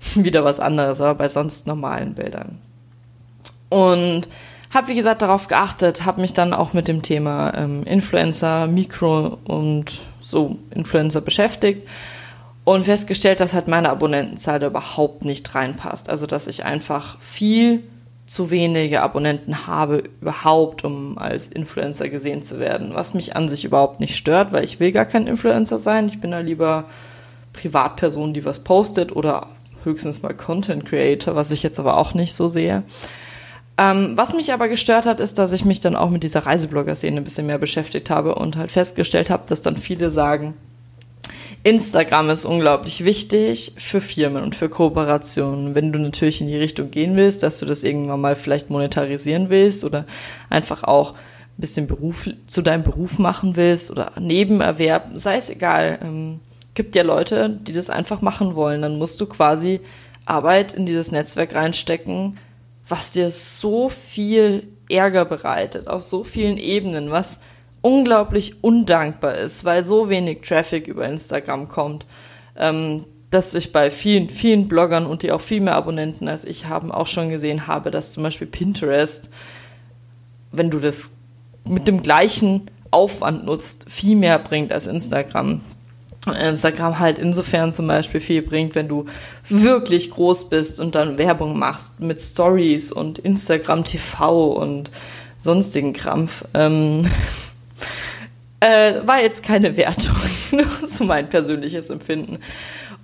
wieder 0.14 0.44
was 0.44 0.60
anderes, 0.60 1.00
aber 1.00 1.14
bei 1.14 1.28
sonst 1.28 1.66
normalen 1.66 2.14
Bildern. 2.14 2.58
Und 3.68 4.28
habe, 4.72 4.88
wie 4.88 4.94
gesagt, 4.94 5.22
darauf 5.22 5.48
geachtet, 5.48 6.04
habe 6.04 6.20
mich 6.20 6.34
dann 6.34 6.52
auch 6.52 6.74
mit 6.74 6.88
dem 6.88 7.02
Thema 7.02 7.54
ähm, 7.54 7.84
Influencer, 7.84 8.66
Mikro 8.66 9.38
und 9.44 9.92
so 10.20 10.58
Influencer 10.70 11.22
beschäftigt 11.22 11.88
und 12.64 12.84
festgestellt, 12.84 13.40
dass 13.40 13.54
halt 13.54 13.66
meine 13.66 13.88
Abonnentenzahl 13.88 14.58
da 14.58 14.66
überhaupt 14.66 15.24
nicht 15.24 15.54
reinpasst. 15.54 16.10
Also, 16.10 16.26
dass 16.26 16.46
ich 16.46 16.64
einfach 16.64 17.18
viel 17.20 17.82
zu 18.26 18.50
wenige 18.50 19.00
Abonnenten 19.00 19.66
habe 19.66 20.02
überhaupt, 20.20 20.84
um 20.84 21.16
als 21.16 21.48
Influencer 21.48 22.10
gesehen 22.10 22.42
zu 22.42 22.60
werden. 22.60 22.90
Was 22.92 23.14
mich 23.14 23.34
an 23.34 23.48
sich 23.48 23.64
überhaupt 23.64 24.00
nicht 24.00 24.16
stört, 24.16 24.52
weil 24.52 24.64
ich 24.64 24.80
will 24.80 24.92
gar 24.92 25.06
kein 25.06 25.26
Influencer 25.26 25.78
sein. 25.78 26.08
Ich 26.08 26.20
bin 26.20 26.30
da 26.30 26.40
lieber 26.40 26.84
Privatperson, 27.54 28.34
die 28.34 28.44
was 28.44 28.58
postet 28.58 29.16
oder 29.16 29.46
höchstens 29.88 30.22
mal 30.22 30.34
Content 30.34 30.86
Creator, 30.86 31.34
was 31.34 31.50
ich 31.50 31.62
jetzt 31.62 31.78
aber 31.78 31.96
auch 31.96 32.14
nicht 32.14 32.34
so 32.34 32.48
sehe. 32.48 32.84
Ähm, 33.76 34.16
was 34.16 34.34
mich 34.34 34.52
aber 34.52 34.68
gestört 34.68 35.06
hat, 35.06 35.20
ist, 35.20 35.38
dass 35.38 35.52
ich 35.52 35.64
mich 35.64 35.80
dann 35.80 35.94
auch 35.94 36.10
mit 36.10 36.24
dieser 36.24 36.46
Reiseblogger-Szene 36.46 37.18
ein 37.18 37.24
bisschen 37.24 37.46
mehr 37.46 37.58
beschäftigt 37.58 38.10
habe 38.10 38.34
und 38.34 38.56
halt 38.56 38.72
festgestellt 38.72 39.30
habe, 39.30 39.44
dass 39.46 39.62
dann 39.62 39.76
viele 39.76 40.10
sagen, 40.10 40.54
Instagram 41.62 42.30
ist 42.30 42.44
unglaublich 42.44 43.04
wichtig 43.04 43.72
für 43.76 44.00
Firmen 44.00 44.42
und 44.42 44.56
für 44.56 44.68
Kooperationen. 44.68 45.74
Wenn 45.74 45.92
du 45.92 45.98
natürlich 45.98 46.40
in 46.40 46.46
die 46.46 46.56
Richtung 46.56 46.90
gehen 46.90 47.16
willst, 47.16 47.42
dass 47.42 47.58
du 47.58 47.66
das 47.66 47.84
irgendwann 47.84 48.20
mal 48.20 48.36
vielleicht 48.36 48.70
monetarisieren 48.70 49.50
willst 49.50 49.84
oder 49.84 50.06
einfach 50.50 50.84
auch 50.84 51.12
ein 51.12 51.16
bisschen 51.58 51.86
Beruf 51.86 52.28
zu 52.46 52.62
deinem 52.62 52.84
Beruf 52.84 53.18
machen 53.18 53.56
willst 53.56 53.90
oder 53.90 54.12
Nebenerwerb, 54.18 55.10
sei 55.14 55.36
es 55.36 55.50
egal. 55.50 55.98
Ähm, 56.02 56.40
gibt 56.78 56.94
ja 56.94 57.02
Leute, 57.02 57.50
die 57.50 57.72
das 57.72 57.90
einfach 57.90 58.20
machen 58.20 58.54
wollen. 58.54 58.82
Dann 58.82 58.98
musst 58.98 59.20
du 59.20 59.26
quasi 59.26 59.80
Arbeit 60.26 60.72
in 60.72 60.86
dieses 60.86 61.10
Netzwerk 61.10 61.52
reinstecken, 61.52 62.38
was 62.86 63.10
dir 63.10 63.30
so 63.30 63.88
viel 63.88 64.68
Ärger 64.88 65.24
bereitet, 65.24 65.88
auf 65.88 66.02
so 66.02 66.22
vielen 66.22 66.56
Ebenen, 66.56 67.10
was 67.10 67.40
unglaublich 67.82 68.62
undankbar 68.62 69.34
ist, 69.34 69.64
weil 69.64 69.84
so 69.84 70.08
wenig 70.08 70.42
Traffic 70.42 70.86
über 70.86 71.04
Instagram 71.04 71.66
kommt, 71.66 72.06
ähm, 72.56 73.04
dass 73.30 73.56
ich 73.56 73.72
bei 73.72 73.90
vielen, 73.90 74.30
vielen 74.30 74.68
Bloggern 74.68 75.04
und 75.04 75.24
die 75.24 75.32
auch 75.32 75.40
viel 75.40 75.60
mehr 75.60 75.74
Abonnenten 75.74 76.28
als 76.28 76.44
ich 76.44 76.66
haben, 76.66 76.92
auch 76.92 77.08
schon 77.08 77.28
gesehen 77.28 77.66
habe, 77.66 77.90
dass 77.90 78.12
zum 78.12 78.22
Beispiel 78.22 78.46
Pinterest, 78.46 79.30
wenn 80.52 80.70
du 80.70 80.78
das 80.78 81.14
mit 81.68 81.88
dem 81.88 82.04
gleichen 82.04 82.70
Aufwand 82.92 83.44
nutzt, 83.44 83.90
viel 83.90 84.14
mehr 84.14 84.38
bringt 84.38 84.72
als 84.72 84.86
Instagram. 84.86 85.60
Instagram 86.26 86.98
halt 86.98 87.18
insofern 87.18 87.72
zum 87.72 87.86
Beispiel 87.86 88.20
viel 88.20 88.42
bringt, 88.42 88.74
wenn 88.74 88.88
du 88.88 89.06
wirklich 89.48 90.10
groß 90.10 90.50
bist 90.50 90.80
und 90.80 90.94
dann 90.94 91.18
Werbung 91.18 91.58
machst 91.58 92.00
mit 92.00 92.20
Stories 92.20 92.92
und 92.92 93.18
Instagram 93.18 93.84
TV 93.84 94.52
und 94.52 94.90
sonstigen 95.40 95.92
Krampf. 95.92 96.44
Ähm, 96.54 97.08
äh, 98.60 98.94
war 99.04 99.22
jetzt 99.22 99.42
keine 99.42 99.76
Wertung, 99.76 100.16
nur 100.50 100.66
so 100.86 101.04
mein 101.04 101.28
persönliches 101.28 101.90
Empfinden. 101.90 102.38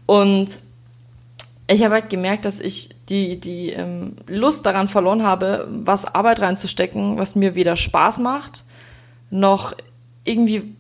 Und 0.07 0.59
ich 1.67 1.83
habe 1.83 1.95
halt 1.95 2.11
gemerkt, 2.11 2.45
dass 2.45 2.61
ich 2.61 2.91
die, 3.09 3.41
die 3.41 3.71
ähm, 3.71 4.17
Lust 4.27 4.67
daran 4.67 4.89
verloren 4.89 5.23
habe, 5.23 5.67
was 5.71 6.05
Arbeit 6.05 6.41
reinzustecken, 6.41 7.17
was 7.17 7.37
mir 7.37 7.55
weder 7.55 7.77
Spaß 7.77 8.19
macht, 8.19 8.65
noch 9.31 9.75
irgendwie 10.25 10.75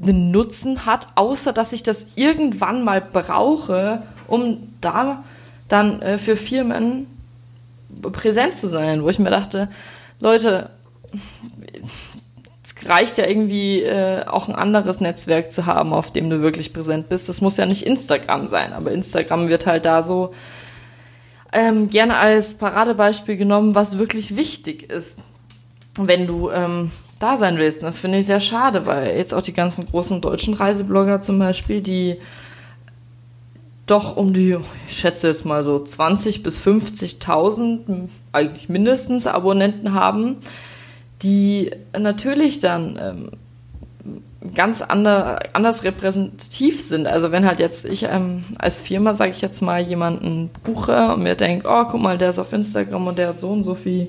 einen 0.00 0.30
Nutzen 0.30 0.86
hat, 0.86 1.08
außer 1.14 1.52
dass 1.52 1.72
ich 1.72 1.82
das 1.82 2.08
irgendwann 2.16 2.84
mal 2.84 3.00
brauche, 3.00 4.02
um 4.26 4.68
da 4.80 5.24
dann 5.68 6.02
äh, 6.02 6.18
für 6.18 6.36
Firmen 6.36 7.06
präsent 8.12 8.56
zu 8.56 8.68
sein, 8.68 9.02
wo 9.02 9.08
ich 9.08 9.18
mir 9.18 9.30
dachte, 9.30 9.68
Leute, 10.20 10.70
es 12.62 12.88
reicht 12.88 13.18
ja 13.18 13.26
irgendwie 13.26 13.82
äh, 13.82 14.24
auch 14.26 14.48
ein 14.48 14.54
anderes 14.54 15.00
Netzwerk 15.00 15.52
zu 15.52 15.66
haben, 15.66 15.92
auf 15.92 16.12
dem 16.12 16.30
du 16.30 16.40
wirklich 16.42 16.72
präsent 16.72 17.08
bist. 17.08 17.28
Das 17.28 17.40
muss 17.40 17.56
ja 17.56 17.66
nicht 17.66 17.86
Instagram 17.86 18.46
sein, 18.46 18.72
aber 18.72 18.90
Instagram 18.90 19.48
wird 19.48 19.66
halt 19.66 19.84
da 19.84 20.02
so 20.02 20.34
ähm, 21.52 21.88
gerne 21.88 22.16
als 22.16 22.54
Paradebeispiel 22.54 23.36
genommen, 23.36 23.74
was 23.74 23.98
wirklich 23.98 24.36
wichtig 24.36 24.90
ist, 24.90 25.18
wenn 25.96 26.26
du 26.26 26.50
ähm, 26.50 26.90
da 27.18 27.36
sein 27.36 27.58
willst. 27.58 27.80
Und 27.80 27.86
das 27.86 27.98
finde 27.98 28.18
ich 28.18 28.26
sehr 28.26 28.40
schade, 28.40 28.86
weil 28.86 29.16
jetzt 29.16 29.34
auch 29.34 29.42
die 29.42 29.52
ganzen 29.52 29.86
großen 29.86 30.20
deutschen 30.20 30.54
Reiseblogger 30.54 31.20
zum 31.20 31.38
Beispiel, 31.38 31.80
die 31.80 32.16
doch 33.86 34.16
um 34.16 34.32
die, 34.32 34.56
ich 34.88 34.96
schätze 34.98 35.28
jetzt 35.28 35.44
mal 35.44 35.62
so 35.62 35.82
20 35.82 36.42
bis 36.42 36.58
50.000 36.58 38.08
eigentlich 38.32 38.68
mindestens 38.68 39.26
Abonnenten 39.26 39.92
haben, 39.92 40.36
die 41.22 41.70
natürlich 41.98 42.60
dann 42.60 42.98
ähm, 43.00 43.30
ganz 44.54 44.82
ander, 44.82 45.40
anders 45.54 45.84
repräsentativ 45.84 46.82
sind. 46.82 47.06
Also 47.06 47.32
wenn 47.32 47.46
halt 47.46 47.60
jetzt 47.60 47.84
ich 47.84 48.04
ähm, 48.04 48.44
als 48.58 48.80
Firma, 48.80 49.14
sage 49.14 49.32
ich 49.32 49.40
jetzt 49.40 49.62
mal, 49.62 49.80
jemanden 49.80 50.50
buche 50.62 51.12
und 51.14 51.22
mir 51.22 51.34
denke, 51.34 51.68
oh, 51.70 51.84
guck 51.84 52.00
mal, 52.00 52.18
der 52.18 52.30
ist 52.30 52.38
auf 52.38 52.52
Instagram 52.52 53.06
und 53.06 53.18
der 53.18 53.28
hat 53.28 53.40
so 53.40 53.50
und 53.50 53.64
so 53.64 53.74
viel 53.74 54.08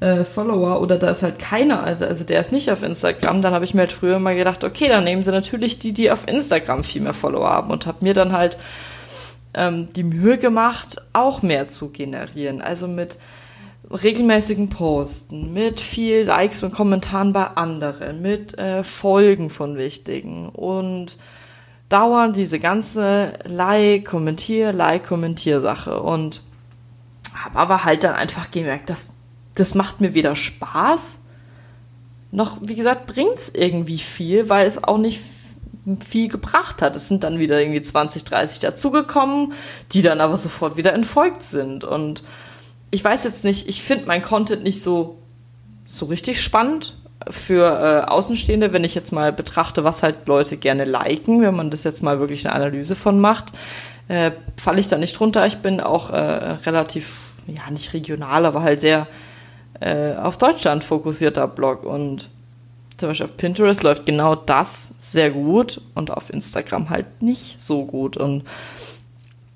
äh, 0.00 0.24
Follower 0.24 0.80
oder 0.80 0.98
da 0.98 1.10
ist 1.10 1.22
halt 1.22 1.38
keiner, 1.38 1.84
also, 1.84 2.06
also 2.06 2.24
der 2.24 2.40
ist 2.40 2.52
nicht 2.52 2.70
auf 2.70 2.82
Instagram, 2.82 3.42
dann 3.42 3.52
habe 3.52 3.64
ich 3.64 3.74
mir 3.74 3.82
halt 3.82 3.92
früher 3.92 4.18
mal 4.18 4.34
gedacht, 4.34 4.64
okay, 4.64 4.88
dann 4.88 5.04
nehmen 5.04 5.22
sie 5.22 5.30
natürlich 5.30 5.78
die, 5.78 5.92
die 5.92 6.10
auf 6.10 6.26
Instagram 6.26 6.84
viel 6.84 7.02
mehr 7.02 7.14
Follower 7.14 7.48
haben 7.48 7.70
und 7.70 7.86
habe 7.86 7.98
mir 8.02 8.14
dann 8.14 8.32
halt 8.32 8.56
ähm, 9.54 9.92
die 9.92 10.02
Mühe 10.02 10.38
gemacht, 10.38 10.96
auch 11.12 11.42
mehr 11.42 11.68
zu 11.68 11.92
generieren. 11.92 12.62
Also 12.62 12.88
mit 12.88 13.18
regelmäßigen 13.90 14.70
Posten, 14.70 15.52
mit 15.52 15.80
viel 15.80 16.22
Likes 16.22 16.62
und 16.62 16.72
Kommentaren 16.72 17.32
bei 17.32 17.44
anderen, 17.44 18.22
mit 18.22 18.56
äh, 18.56 18.84
Folgen 18.84 19.50
von 19.50 19.76
Wichtigen 19.76 20.48
und 20.48 21.18
dauernd 21.88 22.36
diese 22.36 22.60
ganze 22.60 23.32
Like, 23.44 24.06
Kommentier, 24.06 24.72
Like, 24.72 25.06
Kommentier 25.06 25.60
Sache 25.60 26.00
und 26.00 26.42
habe 27.34 27.58
aber 27.58 27.84
halt 27.84 28.04
dann 28.04 28.14
einfach 28.14 28.50
gemerkt, 28.50 28.88
dass 28.90 29.10
das 29.54 29.74
macht 29.74 30.00
mir 30.00 30.14
weder 30.14 30.36
Spaß 30.36 31.26
noch, 32.32 32.58
wie 32.60 32.76
gesagt, 32.76 33.06
bringt 33.06 33.38
es 33.38 33.52
irgendwie 33.52 33.98
viel, 33.98 34.48
weil 34.48 34.66
es 34.66 34.82
auch 34.82 34.98
nicht 34.98 35.20
viel 36.00 36.28
gebracht 36.28 36.82
hat. 36.82 36.94
Es 36.94 37.08
sind 37.08 37.24
dann 37.24 37.38
wieder 37.38 37.60
irgendwie 37.60 37.82
20, 37.82 38.24
30 38.24 38.60
dazugekommen, 38.60 39.52
die 39.92 40.02
dann 40.02 40.20
aber 40.20 40.36
sofort 40.36 40.76
wieder 40.76 40.92
entfolgt 40.92 41.42
sind 41.42 41.84
und 41.84 42.22
ich 42.90 43.04
weiß 43.04 43.24
jetzt 43.24 43.44
nicht, 43.44 43.68
ich 43.68 43.82
finde 43.82 44.06
mein 44.06 44.22
Content 44.22 44.64
nicht 44.64 44.82
so, 44.82 45.18
so 45.86 46.06
richtig 46.06 46.42
spannend 46.42 46.96
für 47.28 48.04
äh, 48.06 48.10
Außenstehende, 48.10 48.72
wenn 48.72 48.84
ich 48.84 48.94
jetzt 48.94 49.12
mal 49.12 49.32
betrachte, 49.32 49.84
was 49.84 50.02
halt 50.02 50.26
Leute 50.26 50.56
gerne 50.56 50.84
liken, 50.84 51.42
wenn 51.42 51.54
man 51.54 51.70
das 51.70 51.84
jetzt 51.84 52.02
mal 52.02 52.18
wirklich 52.18 52.46
eine 52.46 52.54
Analyse 52.56 52.96
von 52.96 53.20
macht, 53.20 53.52
äh, 54.08 54.32
falle 54.56 54.80
ich 54.80 54.88
da 54.88 54.98
nicht 54.98 55.18
drunter. 55.18 55.46
Ich 55.46 55.58
bin 55.58 55.80
auch 55.80 56.10
äh, 56.10 56.16
relativ, 56.16 57.34
ja, 57.46 57.70
nicht 57.70 57.92
regional, 57.92 58.46
aber 58.46 58.62
halt 58.62 58.80
sehr 58.80 59.06
äh, 59.80 60.14
auf 60.14 60.38
Deutschland 60.38 60.84
fokussierter 60.84 61.48
Blog. 61.48 61.84
Und 61.84 62.30
zum 62.96 63.08
Beispiel 63.08 63.26
auf 63.26 63.36
Pinterest 63.36 63.82
läuft 63.82 64.06
genau 64.06 64.34
das 64.34 64.94
sehr 64.98 65.30
gut 65.30 65.80
und 65.94 66.10
auf 66.10 66.30
Instagram 66.30 66.90
halt 66.90 67.22
nicht 67.22 67.60
so 67.60 67.84
gut. 67.84 68.16
Und 68.16 68.44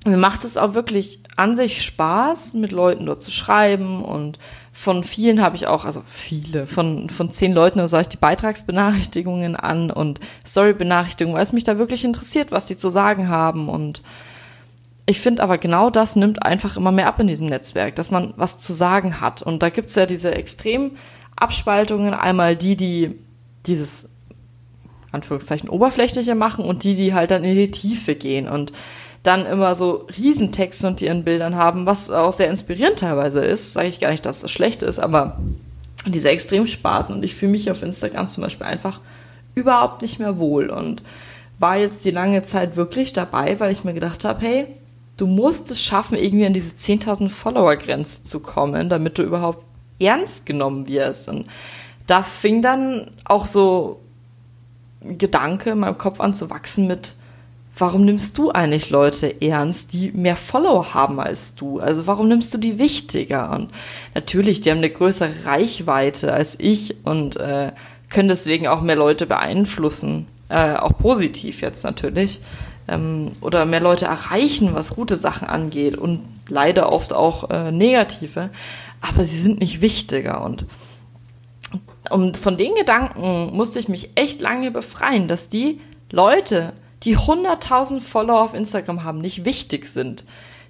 mir 0.06 0.16
macht 0.16 0.44
es 0.44 0.56
auch 0.56 0.74
wirklich 0.74 1.20
an 1.36 1.54
sich 1.54 1.82
Spaß, 1.82 2.54
mit 2.54 2.72
Leuten 2.72 3.06
dort 3.06 3.22
zu 3.22 3.30
schreiben. 3.30 4.04
Und 4.04 4.38
von 4.72 5.04
vielen 5.04 5.42
habe 5.42 5.56
ich 5.56 5.66
auch, 5.66 5.84
also 5.84 6.02
viele, 6.06 6.66
von, 6.66 7.08
von 7.08 7.30
zehn 7.30 7.52
Leuten 7.52 7.86
sage 7.88 8.02
ich 8.02 8.08
die 8.08 8.16
Beitragsbenachrichtigungen 8.16 9.56
an 9.56 9.90
und 9.90 10.20
Story-Benachrichtigungen, 10.46 11.36
weil 11.36 11.42
es 11.42 11.52
mich 11.52 11.64
da 11.64 11.78
wirklich 11.78 12.04
interessiert, 12.04 12.52
was 12.52 12.66
die 12.66 12.76
zu 12.76 12.88
sagen 12.88 13.28
haben. 13.28 13.68
Und 13.68 14.02
ich 15.06 15.20
finde 15.20 15.42
aber 15.42 15.58
genau 15.58 15.90
das 15.90 16.16
nimmt 16.16 16.42
einfach 16.42 16.76
immer 16.76 16.92
mehr 16.92 17.08
ab 17.08 17.20
in 17.20 17.26
diesem 17.26 17.46
Netzwerk, 17.46 17.94
dass 17.96 18.10
man 18.10 18.32
was 18.36 18.58
zu 18.58 18.72
sagen 18.72 19.20
hat. 19.20 19.42
Und 19.42 19.62
da 19.62 19.68
gibt's 19.68 19.94
ja 19.96 20.06
diese 20.06 20.34
extrem 20.34 20.92
Abspaltungen, 21.36 22.14
einmal 22.14 22.56
die, 22.56 22.76
die 22.76 23.18
dieses 23.66 24.08
Anführungszeichen 25.12 25.68
oberflächliche 25.68 26.34
machen 26.34 26.64
und 26.64 26.84
die, 26.84 26.94
die 26.94 27.12
halt 27.12 27.30
dann 27.30 27.44
in 27.44 27.54
die 27.54 27.70
Tiefe 27.70 28.14
gehen. 28.14 28.48
Und 28.48 28.72
dann 29.22 29.46
immer 29.46 29.74
so 29.74 30.06
Riesentexte 30.16 30.86
unter 30.86 31.06
ihren 31.06 31.24
Bildern 31.24 31.56
haben, 31.56 31.86
was 31.86 32.10
auch 32.10 32.32
sehr 32.32 32.50
inspirierend 32.50 32.98
teilweise 32.98 33.42
ist. 33.42 33.72
Sage 33.72 33.88
ich 33.88 34.00
gar 34.00 34.10
nicht, 34.10 34.24
dass 34.24 34.40
das 34.40 34.50
schlecht 34.50 34.82
ist, 34.82 34.98
aber 34.98 35.38
diese 36.06 36.28
Extremsparten 36.28 37.14
und 37.14 37.24
ich 37.24 37.34
fühle 37.34 37.52
mich 37.52 37.70
auf 37.70 37.82
Instagram 37.82 38.28
zum 38.28 38.42
Beispiel 38.42 38.66
einfach 38.66 39.00
überhaupt 39.54 40.02
nicht 40.02 40.18
mehr 40.18 40.38
wohl 40.38 40.68
und 40.68 41.02
war 41.58 41.76
jetzt 41.76 42.04
die 42.04 42.10
lange 42.10 42.42
Zeit 42.42 42.76
wirklich 42.76 43.14
dabei, 43.14 43.58
weil 43.60 43.72
ich 43.72 43.84
mir 43.84 43.94
gedacht 43.94 44.24
habe, 44.24 44.40
hey, 44.42 44.66
du 45.16 45.26
musst 45.26 45.70
es 45.70 45.82
schaffen, 45.82 46.16
irgendwie 46.16 46.46
an 46.46 46.52
diese 46.52 46.74
10.000 46.74 47.28
Follower-Grenze 47.28 48.24
zu 48.24 48.40
kommen, 48.40 48.88
damit 48.88 49.18
du 49.18 49.22
überhaupt 49.22 49.64
ernst 49.98 50.46
genommen 50.46 50.88
wirst. 50.88 51.28
Und 51.28 51.46
da 52.06 52.22
fing 52.22 52.62
dann 52.62 53.10
auch 53.24 53.46
so 53.46 54.00
ein 55.02 55.18
Gedanke 55.18 55.70
in 55.70 55.78
meinem 55.78 55.98
Kopf 55.98 56.20
an 56.20 56.34
zu 56.34 56.50
wachsen 56.50 56.86
mit, 56.86 57.14
warum 57.76 58.04
nimmst 58.04 58.38
du 58.38 58.50
eigentlich 58.50 58.90
Leute 58.90 59.40
ernst, 59.42 59.92
die 59.92 60.12
mehr 60.12 60.36
Follower 60.36 60.94
haben 60.94 61.20
als 61.20 61.54
du? 61.54 61.80
Also 61.80 62.06
warum 62.06 62.28
nimmst 62.28 62.52
du 62.54 62.58
die 62.58 62.78
wichtiger? 62.78 63.50
Und 63.50 63.70
natürlich, 64.14 64.60
die 64.60 64.70
haben 64.70 64.78
eine 64.78 64.90
größere 64.90 65.44
Reichweite 65.44 66.32
als 66.32 66.58
ich 66.58 67.04
und 67.04 67.36
äh, 67.36 67.72
können 68.10 68.28
deswegen 68.28 68.66
auch 68.68 68.80
mehr 68.80 68.96
Leute 68.96 69.26
beeinflussen, 69.26 70.26
äh, 70.48 70.74
auch 70.74 70.96
positiv 70.96 71.62
jetzt 71.62 71.84
natürlich, 71.84 72.40
ähm, 72.88 73.32
oder 73.40 73.64
mehr 73.64 73.80
Leute 73.80 74.06
erreichen, 74.06 74.74
was 74.74 74.94
gute 74.94 75.16
Sachen 75.16 75.48
angeht 75.48 75.96
und 75.96 76.20
leider 76.48 76.92
oft 76.92 77.12
auch 77.12 77.50
äh, 77.50 77.72
negative, 77.72 78.50
aber 79.00 79.24
sie 79.24 79.40
sind 79.40 79.60
nicht 79.60 79.80
wichtiger 79.80 80.44
und 80.44 80.66
und 82.10 82.36
von 82.36 82.56
den 82.56 82.74
Gedanken 82.74 83.56
musste 83.56 83.78
ich 83.78 83.88
mich 83.88 84.10
echt 84.14 84.40
lange 84.40 84.70
befreien, 84.70 85.26
dass 85.26 85.48
die 85.48 85.80
Leute, 86.10 86.74
die 87.02 87.16
100.000 87.16 88.00
Follower 88.00 88.42
auf 88.42 88.54
Instagram 88.54 89.04
haben, 89.04 89.20
nicht 89.20 89.44
wichtig 89.44 89.86
sind. 89.86 90.24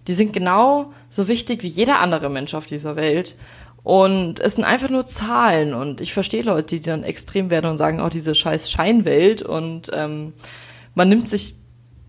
Die 0.07 0.13
sind 0.13 0.33
genau 0.33 0.93
so 1.11 1.29
wichtig 1.29 1.63
wie 1.63 1.69
jeder 1.69 2.01
andere 2.01 2.31
Mensch 2.31 2.55
auf 2.55 2.67
dieser 2.67 2.97
Welt. 2.97 3.37
Und 3.83 4.41
es 4.41 4.55
sind 4.55 4.65
einfach 4.65 4.89
nur 4.89 5.07
Zahlen. 5.07 5.75
Und 5.75 6.01
ich 6.01 6.15
verstehe 6.15 6.43
Leute, 6.43 6.77
die 6.77 6.81
dann 6.81 7.05
extrem 7.05 7.51
werden 7.51 7.71
und 7.71 7.77
sagen, 7.77 8.01
oh, 8.01 8.09
diese 8.09 8.35
scheiß 8.35 8.71
Scheinwelt. 8.71 9.43
Und 9.43 9.91
ähm, 9.93 10.33
man 10.95 11.09
nimmt 11.09 11.29
sich 11.29 11.57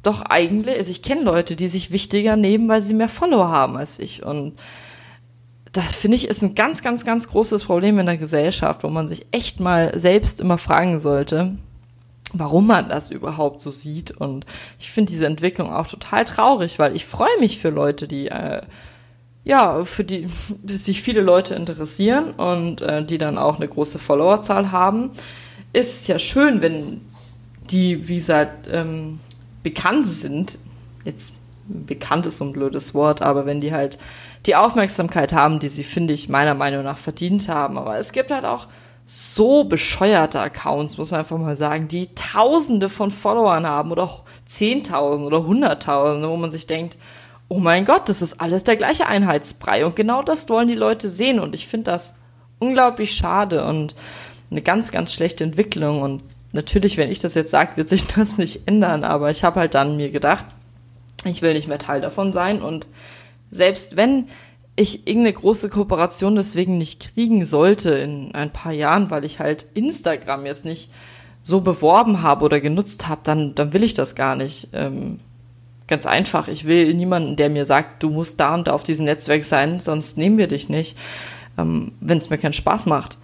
doch 0.06 0.22
eigentlich, 0.22 0.78
also 0.78 0.92
ich 0.92 1.02
kenne 1.02 1.24
Leute, 1.24 1.56
die 1.56 1.68
sich 1.68 1.92
wichtiger 1.92 2.36
nehmen, 2.36 2.68
weil 2.68 2.82
sie 2.82 2.94
mehr 2.94 3.10
Follower 3.10 3.50
haben 3.50 3.78
als 3.78 4.00
ich. 4.00 4.24
Und 4.24 4.54
das 5.72 5.92
finde 5.96 6.18
ich 6.18 6.28
ist 6.28 6.42
ein 6.42 6.56
ganz, 6.56 6.82
ganz, 6.82 7.04
ganz 7.04 7.28
großes 7.28 7.66
Problem 7.66 8.00
in 8.00 8.06
der 8.06 8.18
Gesellschaft, 8.18 8.84
wo 8.84 8.90
man 8.90 9.08
sich 9.08 9.26
echt 9.32 9.60
mal 9.60 9.98
selbst 10.00 10.40
immer 10.40 10.58
fragen 10.58 11.00
sollte, 11.00 11.58
warum 12.34 12.68
man 12.68 12.88
das 12.88 13.12
überhaupt 13.12 13.62
so 13.62 13.72
sieht. 13.72 14.12
Und 14.12 14.46
ich 14.80 14.90
finde 14.92 15.12
diese 15.12 15.26
Entwicklung 15.26 15.74
auch 15.74 15.88
total 15.88 16.24
traurig, 16.24 16.80
weil 16.80 16.96
ich 16.96 17.06
freue 17.06 17.40
mich 17.40 17.60
für 17.60 17.70
Leute, 17.70 18.08
die 18.08 18.28
äh, 18.28 18.62
ja, 19.44 19.86
für 19.86 20.04
die 20.04 20.28
sich 20.66 21.02
viele 21.02 21.22
Leute 21.22 21.56
interessieren 21.56 22.32
und 22.32 22.82
äh, 22.82 23.06
die 23.06 23.18
dann 23.18 23.38
auch 23.38 23.58
eine 23.58 23.68
große 23.68 24.00
Followerzahl 24.00 24.72
haben. 24.72 25.12
Ist 25.74 26.02
es 26.02 26.08
ja 26.08 26.20
schön, 26.20 26.62
wenn 26.62 27.02
die, 27.70 28.08
wie 28.08 28.16
gesagt, 28.16 28.68
ähm, 28.72 29.20
bekannt 29.66 30.06
sind. 30.06 30.60
Jetzt 31.04 31.40
bekannt 31.68 32.28
ist 32.28 32.38
so 32.38 32.46
ein 32.46 32.54
blödes 32.54 32.94
Wort, 32.94 33.24
aber 33.24 33.48
wenn 33.48 33.60
die 33.60 33.74
halt 33.74 33.98
die 34.46 34.56
Aufmerksamkeit 34.56 35.34
haben, 35.34 35.60
die 35.60 35.70
sie, 35.70 35.84
finde 35.84 36.14
ich, 36.14 36.30
meiner 36.30 36.54
Meinung 36.54 36.84
nach 36.84 37.00
verdient 37.00 37.50
haben. 37.50 37.80
Aber 37.80 37.98
es 37.98 38.12
gibt 38.12 38.30
halt 38.30 38.46
auch 38.46 38.68
so 39.08 39.64
bescheuerte 39.64 40.40
Accounts, 40.40 41.00
muss 41.00 41.10
man 41.10 41.22
einfach 41.22 41.38
mal 41.40 41.56
sagen, 41.56 41.88
die 41.88 42.14
tausende 42.14 42.90
von 42.90 43.10
Followern 43.10 43.66
haben 43.66 43.92
oder 43.92 44.24
Zehntausende 44.46 45.26
oder 45.26 45.46
Hunderttausende, 45.48 46.30
wo 46.30 46.38
man 46.38 46.52
sich 46.52 46.68
denkt, 46.68 47.00
oh 47.48 47.60
mein 47.60 47.86
Gott, 47.86 48.08
das 48.08 48.22
ist 48.22 48.40
alles 48.42 48.64
der 48.64 48.76
gleiche 48.76 49.08
Einheitsbrei. 49.08 49.84
Und 49.84 49.96
genau 49.96 50.22
das 50.22 50.48
wollen 50.48 50.68
die 50.68 50.76
Leute 50.76 51.10
sehen. 51.10 51.40
Und 51.40 51.56
ich 51.56 51.68
finde 51.68 51.92
das 51.92 52.14
unglaublich 52.60 53.14
schade 53.16 53.66
und 53.66 53.96
eine 54.52 54.62
ganz, 54.62 54.92
ganz 54.92 55.12
schlechte 55.12 55.44
Entwicklung. 55.44 56.04
Und 56.04 56.24
natürlich, 56.56 56.98
wenn 56.98 57.12
ich 57.12 57.20
das 57.20 57.36
jetzt 57.36 57.52
sage, 57.52 57.76
wird 57.76 57.90
sich 57.90 58.08
das 58.16 58.38
nicht 58.38 58.68
ändern. 58.68 59.04
Aber 59.04 59.30
ich 59.30 59.44
habe 59.44 59.60
halt 59.60 59.76
dann 59.76 59.98
mir 59.98 60.10
gedacht, 60.10 60.46
ich 61.26 61.42
will 61.42 61.54
nicht 61.54 61.68
mehr 61.68 61.80
Teil 61.80 62.02
davon 62.02 62.34
sein. 62.34 62.62
Und 62.62 62.88
selbst 63.50 63.96
wenn 63.96 64.28
ich 64.76 65.08
irgendeine 65.08 65.34
große 65.34 65.70
Kooperation 65.70 66.36
deswegen 66.36 66.78
nicht 66.78 67.14
kriegen 67.14 67.46
sollte 67.46 67.92
in 67.92 68.34
ein 68.34 68.52
paar 68.52 68.74
Jahren, 68.74 69.10
weil 69.10 69.24
ich 69.24 69.40
halt 69.40 69.68
Instagram 69.74 70.46
jetzt 70.46 70.66
nicht 70.66 70.92
so 71.42 71.62
beworben 71.62 72.24
habe 72.24 72.44
oder 72.44 72.60
genutzt 72.60 73.08
habe, 73.08 73.22
dann, 73.24 73.56
dann 73.56 73.72
will 73.72 73.84
ich 73.84 73.94
das 73.94 74.16
gar 74.16 74.36
nicht. 74.36 74.70
Ähm, 74.74 75.20
ganz 75.88 76.06
einfach. 76.06 76.48
Ich 76.48 76.66
will 76.66 76.94
niemanden, 76.94 77.36
der 77.36 77.50
mir 77.50 77.66
sagt, 77.66 78.02
du 78.02 78.10
musst 78.10 78.40
da 78.40 78.56
und 78.56 78.68
da 78.68 78.74
auf 78.74 78.84
diesem 78.84 79.06
Netzwerk 79.06 79.46
sein, 79.46 79.80
sonst 79.80 80.18
nehmen 80.18 80.38
wir 80.38 80.48
dich 80.48 80.70
nicht, 80.70 80.98
ähm, 81.58 81.92
wenn 82.00 82.18
es 82.18 82.30
mir 82.30 82.38
keinen 82.38 82.54
Spaß 82.54 82.88
macht. 82.88 83.18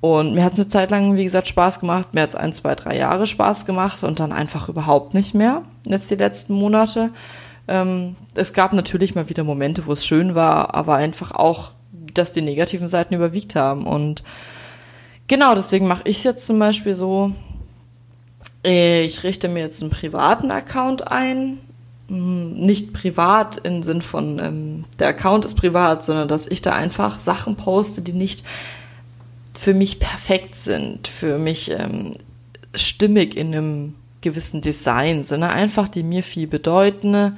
Und 0.00 0.34
mir 0.34 0.44
hat 0.44 0.54
es 0.54 0.58
eine 0.58 0.68
Zeit 0.68 0.90
lang, 0.90 1.16
wie 1.16 1.24
gesagt, 1.24 1.46
Spaß 1.46 1.80
gemacht. 1.80 2.14
Mir 2.14 2.22
hat 2.22 2.30
es 2.30 2.34
ein, 2.34 2.52
zwei, 2.54 2.74
drei 2.74 2.96
Jahre 2.96 3.26
Spaß 3.26 3.66
gemacht 3.66 4.02
und 4.02 4.18
dann 4.18 4.32
einfach 4.32 4.68
überhaupt 4.68 5.12
nicht 5.12 5.34
mehr. 5.34 5.62
Jetzt 5.84 6.10
die 6.10 6.16
letzten 6.16 6.54
Monate. 6.54 7.10
Ähm, 7.68 8.16
es 8.34 8.54
gab 8.54 8.72
natürlich 8.72 9.14
mal 9.14 9.28
wieder 9.28 9.44
Momente, 9.44 9.86
wo 9.86 9.92
es 9.92 10.06
schön 10.06 10.34
war, 10.34 10.74
aber 10.74 10.94
einfach 10.94 11.32
auch, 11.32 11.72
dass 12.14 12.32
die 12.32 12.40
negativen 12.40 12.88
Seiten 12.88 13.14
überwiegt 13.14 13.56
haben. 13.56 13.86
Und 13.86 14.24
genau, 15.28 15.54
deswegen 15.54 15.86
mache 15.86 16.08
ich 16.08 16.24
jetzt 16.24 16.46
zum 16.46 16.58
Beispiel 16.58 16.94
so, 16.94 17.32
ich 18.62 19.22
richte 19.22 19.48
mir 19.48 19.60
jetzt 19.60 19.82
einen 19.82 19.90
privaten 19.90 20.50
Account 20.50 21.12
ein. 21.12 21.58
Hm, 22.08 22.54
nicht 22.54 22.94
privat 22.94 23.58
im 23.58 23.82
Sinn 23.82 24.00
von, 24.00 24.38
ähm, 24.38 24.84
der 24.98 25.08
Account 25.08 25.44
ist 25.44 25.54
privat, 25.56 26.04
sondern 26.04 26.26
dass 26.26 26.46
ich 26.46 26.62
da 26.62 26.72
einfach 26.72 27.18
Sachen 27.18 27.56
poste, 27.56 28.00
die 28.00 28.14
nicht 28.14 28.44
für 29.60 29.74
mich 29.74 30.00
perfekt 30.00 30.54
sind, 30.54 31.06
für 31.06 31.36
mich 31.36 31.70
ähm, 31.70 32.14
stimmig 32.74 33.36
in 33.36 33.48
einem 33.48 33.94
gewissen 34.22 34.62
Design, 34.62 35.22
sondern 35.22 35.50
einfach 35.50 35.86
die 35.86 36.02
mir 36.02 36.22
viel 36.22 36.46
bedeuten, 36.46 37.36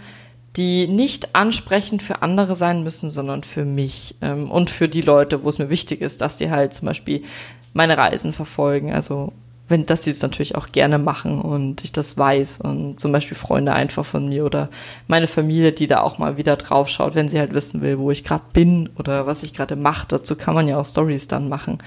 die 0.57 0.87
nicht 0.87 1.35
ansprechend 1.35 2.01
für 2.01 2.23
andere 2.23 2.55
sein 2.55 2.85
müssen, 2.85 3.11
sondern 3.11 3.43
für 3.43 3.65
mich 3.65 4.15
ähm, 4.23 4.53
und 4.53 4.71
für 4.71 4.89
die 4.89 5.01
Leute, 5.01 5.43
wo 5.43 5.49
es 5.49 5.59
mir 5.59 5.69
wichtig 5.69 6.01
ist, 6.01 6.21
dass 6.21 6.37
die 6.37 6.49
halt 6.49 6.73
zum 6.73 6.87
Beispiel 6.87 7.25
meine 7.73 7.99
Reisen 7.99 8.33
verfolgen. 8.33 8.93
Also 8.93 9.33
wenn 9.73 9.87
dass 9.87 10.05
sie 10.05 10.11
es 10.11 10.23
natürlich 10.23 10.55
auch 10.55 10.69
gerne 10.71 10.99
machen 10.99 11.41
und 11.41 11.83
ich 11.83 11.91
das 11.91 12.17
weiß 12.17 12.61
und 12.61 13.01
zum 13.01 13.11
Beispiel 13.11 13.37
Freunde 13.37 13.73
einfach 13.73 14.05
von 14.05 14.29
mir 14.29 14.45
oder 14.45 14.69
meine 15.09 15.27
Familie, 15.27 15.73
die 15.73 15.89
da 15.89 16.03
auch 16.03 16.19
mal 16.19 16.37
wieder 16.37 16.57
drauf 16.57 16.89
schaut, 16.89 17.17
wenn 17.17 17.29
sie 17.29 17.41
halt 17.41 17.55
wissen 17.55 17.81
will, 17.81 17.99
wo 17.99 18.11
ich 18.11 18.23
gerade 18.23 18.45
bin 18.53 18.91
oder 18.99 19.27
was 19.27 19.43
ich 19.43 19.55
gerade 19.55 19.75
mache. 19.75 20.07
Dazu 20.09 20.37
kann 20.37 20.55
man 20.55 20.69
ja 20.69 20.79
auch 20.79 20.87
Stories 20.87 21.27
dann 21.27 21.49
machen. 21.49 21.79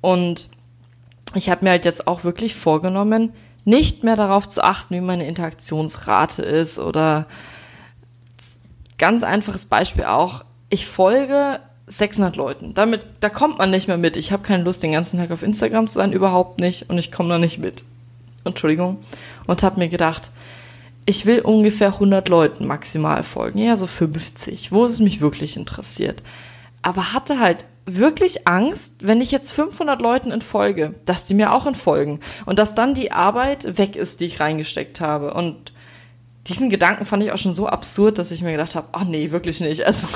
Und 0.00 0.50
ich 1.34 1.48
habe 1.48 1.64
mir 1.64 1.70
halt 1.70 1.84
jetzt 1.84 2.06
auch 2.06 2.24
wirklich 2.24 2.54
vorgenommen, 2.54 3.32
nicht 3.64 4.02
mehr 4.02 4.16
darauf 4.16 4.48
zu 4.48 4.62
achten, 4.62 4.94
wie 4.96 5.00
meine 5.00 5.26
Interaktionsrate 5.26 6.42
ist 6.42 6.80
oder 6.80 7.26
ganz 8.98 9.22
einfaches 9.22 9.66
Beispiel 9.66 10.04
auch, 10.04 10.44
ich 10.68 10.86
folge 10.86 11.60
600 11.98 12.36
Leuten. 12.36 12.74
Damit, 12.74 13.02
da 13.20 13.28
kommt 13.28 13.58
man 13.58 13.70
nicht 13.70 13.88
mehr 13.88 13.98
mit. 13.98 14.16
Ich 14.16 14.32
habe 14.32 14.42
keine 14.42 14.62
Lust, 14.62 14.82
den 14.82 14.92
ganzen 14.92 15.18
Tag 15.18 15.30
auf 15.30 15.42
Instagram 15.42 15.88
zu 15.88 15.94
sein, 15.94 16.12
überhaupt 16.12 16.58
nicht. 16.58 16.88
Und 16.88 16.98
ich 16.98 17.12
komme 17.12 17.28
da 17.28 17.38
nicht 17.38 17.58
mit. 17.58 17.84
Entschuldigung. 18.44 18.98
Und 19.46 19.62
habe 19.62 19.78
mir 19.78 19.88
gedacht, 19.88 20.30
ich 21.04 21.26
will 21.26 21.40
ungefähr 21.40 21.88
100 21.88 22.28
Leuten 22.28 22.66
maximal 22.66 23.22
folgen. 23.22 23.58
Ja, 23.58 23.76
so 23.76 23.86
50, 23.86 24.72
wo 24.72 24.84
es 24.84 25.00
mich 25.00 25.20
wirklich 25.20 25.56
interessiert. 25.56 26.22
Aber 26.80 27.12
hatte 27.12 27.38
halt 27.38 27.64
wirklich 27.84 28.46
Angst, 28.46 28.94
wenn 29.00 29.20
ich 29.20 29.32
jetzt 29.32 29.52
500 29.52 30.00
Leuten 30.00 30.30
entfolge, 30.30 30.94
dass 31.04 31.26
die 31.26 31.34
mir 31.34 31.52
auch 31.52 31.66
entfolgen. 31.66 32.20
Und 32.46 32.58
dass 32.58 32.74
dann 32.74 32.94
die 32.94 33.12
Arbeit 33.12 33.78
weg 33.78 33.96
ist, 33.96 34.20
die 34.20 34.26
ich 34.26 34.40
reingesteckt 34.40 35.00
habe. 35.00 35.34
Und 35.34 35.72
diesen 36.46 36.70
Gedanken 36.70 37.04
fand 37.04 37.22
ich 37.22 37.32
auch 37.32 37.38
schon 37.38 37.54
so 37.54 37.66
absurd, 37.66 38.18
dass 38.18 38.30
ich 38.30 38.42
mir 38.42 38.52
gedacht 38.52 38.76
habe, 38.76 38.88
ach 38.92 39.04
nee, 39.04 39.30
wirklich 39.30 39.60
nicht. 39.60 39.84
Also 39.84 40.06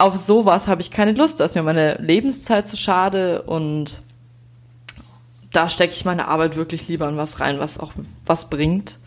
auf 0.00 0.16
sowas 0.16 0.66
habe 0.66 0.80
ich 0.80 0.90
keine 0.90 1.12
Lust. 1.12 1.40
Da 1.40 1.44
ist 1.44 1.54
mir 1.54 1.62
meine 1.62 1.94
Lebenszeit 1.94 2.66
zu 2.66 2.76
schade 2.76 3.42
und 3.42 4.02
da 5.52 5.68
stecke 5.68 5.92
ich 5.92 6.04
meine 6.04 6.28
Arbeit 6.28 6.56
wirklich 6.56 6.88
lieber 6.88 7.08
in 7.08 7.16
was 7.16 7.40
rein, 7.40 7.58
was 7.58 7.78
auch 7.78 7.92
was 8.24 8.50
bringt. 8.50 8.98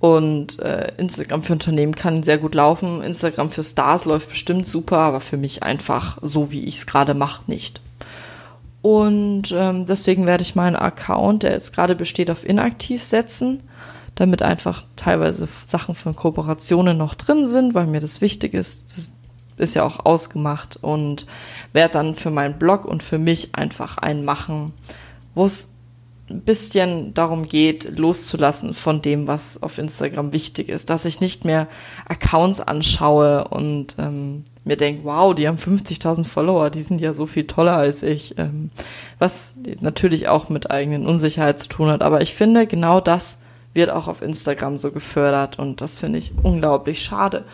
Und 0.00 0.60
äh, 0.60 0.92
Instagram 0.96 1.42
für 1.42 1.54
Unternehmen 1.54 1.94
kann 1.94 2.22
sehr 2.22 2.38
gut 2.38 2.54
laufen. 2.54 3.02
Instagram 3.02 3.50
für 3.50 3.64
Stars 3.64 4.04
läuft 4.04 4.28
bestimmt 4.28 4.66
super, 4.66 4.98
aber 4.98 5.20
für 5.20 5.36
mich 5.36 5.62
einfach 5.62 6.18
so, 6.22 6.52
wie 6.52 6.64
ich 6.64 6.76
es 6.76 6.86
gerade 6.86 7.14
mache, 7.14 7.42
nicht. 7.48 7.80
Und 8.80 9.52
ähm, 9.52 9.86
deswegen 9.86 10.26
werde 10.26 10.42
ich 10.42 10.54
meinen 10.54 10.76
Account, 10.76 11.42
der 11.42 11.52
jetzt 11.52 11.74
gerade 11.74 11.96
besteht, 11.96 12.30
auf 12.30 12.46
inaktiv 12.46 13.02
setzen, 13.02 13.64
damit 14.14 14.42
einfach 14.42 14.84
teilweise 14.94 15.48
Sachen 15.66 15.96
von 15.96 16.14
Kooperationen 16.14 16.96
noch 16.96 17.14
drin 17.14 17.46
sind, 17.46 17.74
weil 17.74 17.86
mir 17.86 18.00
das 18.00 18.20
wichtig 18.20 18.54
ist. 18.54 19.12
Ist 19.58 19.74
ja 19.74 19.84
auch 19.84 20.04
ausgemacht 20.04 20.78
und 20.80 21.26
werde 21.72 21.92
dann 21.94 22.14
für 22.14 22.30
meinen 22.30 22.58
Blog 22.58 22.84
und 22.84 23.02
für 23.02 23.18
mich 23.18 23.54
einfach 23.54 23.98
einen 23.98 24.24
machen, 24.24 24.72
wo 25.34 25.44
es 25.44 25.74
ein 26.30 26.42
bisschen 26.42 27.14
darum 27.14 27.46
geht, 27.48 27.98
loszulassen 27.98 28.74
von 28.74 29.00
dem, 29.02 29.26
was 29.26 29.62
auf 29.62 29.78
Instagram 29.78 30.32
wichtig 30.32 30.68
ist, 30.68 30.90
dass 30.90 31.04
ich 31.04 31.20
nicht 31.20 31.44
mehr 31.44 31.68
Accounts 32.06 32.60
anschaue 32.60 33.48
und 33.48 33.96
ähm, 33.98 34.44
mir 34.64 34.76
denke, 34.76 35.04
wow, 35.04 35.34
die 35.34 35.48
haben 35.48 35.56
50.000 35.56 36.24
Follower, 36.24 36.70
die 36.70 36.82
sind 36.82 37.00
ja 37.00 37.14
so 37.14 37.26
viel 37.26 37.46
toller 37.46 37.76
als 37.76 38.02
ich, 38.02 38.36
ähm, 38.38 38.70
was 39.18 39.56
natürlich 39.80 40.28
auch 40.28 40.50
mit 40.50 40.70
eigenen 40.70 41.06
Unsicherheit 41.06 41.58
zu 41.58 41.68
tun 41.68 41.88
hat. 41.88 42.02
Aber 42.02 42.20
ich 42.20 42.34
finde, 42.34 42.66
genau 42.66 43.00
das 43.00 43.40
wird 43.72 43.90
auch 43.90 44.08
auf 44.08 44.22
Instagram 44.22 44.76
so 44.76 44.92
gefördert 44.92 45.58
und 45.58 45.80
das 45.80 45.98
finde 45.98 46.18
ich 46.18 46.32
unglaublich 46.42 47.02
schade 47.02 47.44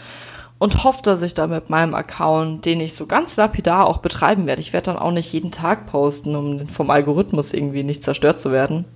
und 0.64 0.82
hoffe, 0.82 1.02
dass 1.02 1.20
ich 1.20 1.34
da 1.34 1.46
mit 1.46 1.68
meinem 1.68 1.94
Account, 1.94 2.64
den 2.64 2.80
ich 2.80 2.94
so 2.94 3.04
ganz 3.04 3.36
lapidar 3.36 3.86
auch 3.86 3.98
betreiben 3.98 4.46
werde. 4.46 4.62
Ich 4.62 4.72
werde 4.72 4.92
dann 4.92 4.98
auch 4.98 5.10
nicht 5.10 5.30
jeden 5.30 5.50
Tag 5.50 5.84
posten, 5.84 6.34
um 6.34 6.66
vom 6.68 6.88
Algorithmus 6.88 7.52
irgendwie 7.52 7.84
nicht 7.84 8.02
zerstört 8.02 8.40
zu 8.40 8.50
werden. 8.50 8.86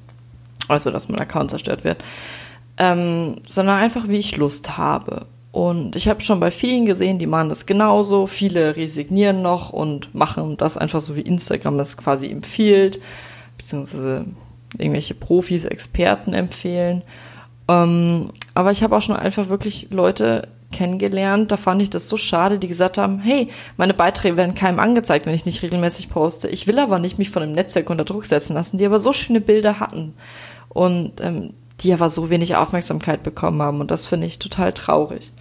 Also, 0.66 0.90
dass 0.90 1.10
mein 1.10 1.20
Account 1.20 1.50
zerstört 1.50 1.84
wird. 1.84 2.02
Ähm, 2.78 3.36
sondern 3.46 3.76
einfach, 3.76 4.08
wie 4.08 4.16
ich 4.16 4.38
Lust 4.38 4.78
habe. 4.78 5.26
Und 5.52 5.94
ich 5.94 6.08
habe 6.08 6.22
schon 6.22 6.40
bei 6.40 6.50
vielen 6.50 6.86
gesehen, 6.86 7.18
die 7.18 7.26
machen 7.26 7.50
das 7.50 7.66
genauso. 7.66 8.26
Viele 8.26 8.74
resignieren 8.76 9.42
noch 9.42 9.70
und 9.70 10.14
machen 10.14 10.56
das 10.56 10.78
einfach 10.78 11.02
so, 11.02 11.16
wie 11.16 11.20
Instagram 11.20 11.78
es 11.80 11.98
quasi 11.98 12.30
empfiehlt, 12.30 12.98
beziehungsweise 13.58 14.24
irgendwelche 14.78 15.12
Profis, 15.12 15.66
Experten 15.66 16.32
empfehlen. 16.32 17.02
Ähm, 17.68 18.30
aber 18.54 18.70
ich 18.70 18.82
habe 18.82 18.96
auch 18.96 19.02
schon 19.02 19.16
einfach 19.16 19.50
wirklich 19.50 19.88
Leute 19.90 20.48
kennengelernt. 20.72 21.50
Da 21.50 21.56
fand 21.56 21.82
ich 21.82 21.90
das 21.90 22.08
so 22.08 22.16
schade, 22.16 22.58
die 22.58 22.68
gesagt 22.68 22.98
haben, 22.98 23.20
hey, 23.20 23.48
meine 23.76 23.94
Beiträge 23.94 24.36
werden 24.36 24.54
keinem 24.54 24.80
angezeigt, 24.80 25.26
wenn 25.26 25.34
ich 25.34 25.46
nicht 25.46 25.62
regelmäßig 25.62 26.10
poste. 26.10 26.48
Ich 26.48 26.66
will 26.66 26.78
aber 26.78 26.98
nicht 26.98 27.18
mich 27.18 27.30
von 27.30 27.42
dem 27.42 27.52
Netzwerk 27.52 27.90
unter 27.90 28.04
Druck 28.04 28.26
setzen 28.26 28.54
lassen, 28.54 28.78
die 28.78 28.86
aber 28.86 28.98
so 28.98 29.12
schöne 29.12 29.40
Bilder 29.40 29.80
hatten 29.80 30.14
und 30.68 31.20
ähm, 31.20 31.54
die 31.80 31.92
aber 31.92 32.08
so 32.08 32.30
wenig 32.30 32.56
Aufmerksamkeit 32.56 33.22
bekommen 33.22 33.62
haben. 33.62 33.80
Und 33.80 33.90
das 33.90 34.04
finde 34.04 34.26
ich 34.26 34.38
total 34.38 34.72
traurig. 34.72 35.32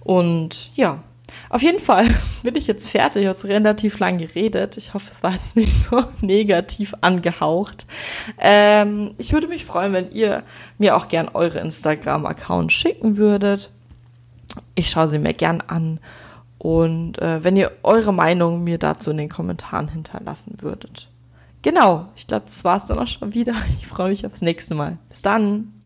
Und 0.00 0.70
ja, 0.74 1.02
auf 1.50 1.62
jeden 1.62 1.78
Fall 1.78 2.08
bin 2.42 2.56
ich 2.56 2.66
jetzt 2.66 2.90
fertig. 2.90 3.22
Ich 3.22 3.28
habe 3.28 3.48
relativ 3.48 3.98
lang 3.98 4.18
geredet. 4.18 4.76
Ich 4.76 4.94
hoffe, 4.94 5.10
es 5.10 5.22
war 5.22 5.32
jetzt 5.32 5.56
nicht 5.56 5.72
so 5.72 6.02
negativ 6.20 6.94
angehaucht. 7.00 7.86
Ähm, 8.38 9.14
ich 9.18 9.32
würde 9.32 9.48
mich 9.48 9.64
freuen, 9.64 9.92
wenn 9.92 10.10
ihr 10.10 10.42
mir 10.78 10.96
auch 10.96 11.08
gern 11.08 11.28
eure 11.32 11.60
Instagram-Account 11.60 12.72
schicken 12.72 13.16
würdet. 13.16 13.70
Ich 14.74 14.90
schaue 14.90 15.08
sie 15.08 15.18
mir 15.18 15.32
gern 15.32 15.60
an. 15.60 16.00
Und 16.58 17.18
äh, 17.20 17.44
wenn 17.44 17.56
ihr 17.56 17.72
eure 17.82 18.12
Meinung 18.12 18.64
mir 18.64 18.78
dazu 18.78 19.10
in 19.10 19.16
den 19.18 19.28
Kommentaren 19.28 19.88
hinterlassen 19.88 20.56
würdet. 20.60 21.10
Genau, 21.62 22.08
ich 22.16 22.26
glaube, 22.26 22.46
das 22.46 22.64
war 22.64 22.76
es 22.76 22.86
dann 22.86 22.98
auch 22.98 23.06
schon 23.06 23.34
wieder. 23.34 23.54
Ich 23.80 23.86
freue 23.86 24.10
mich 24.10 24.26
aufs 24.26 24.42
nächste 24.42 24.74
Mal. 24.74 24.98
Bis 25.08 25.22
dann. 25.22 25.72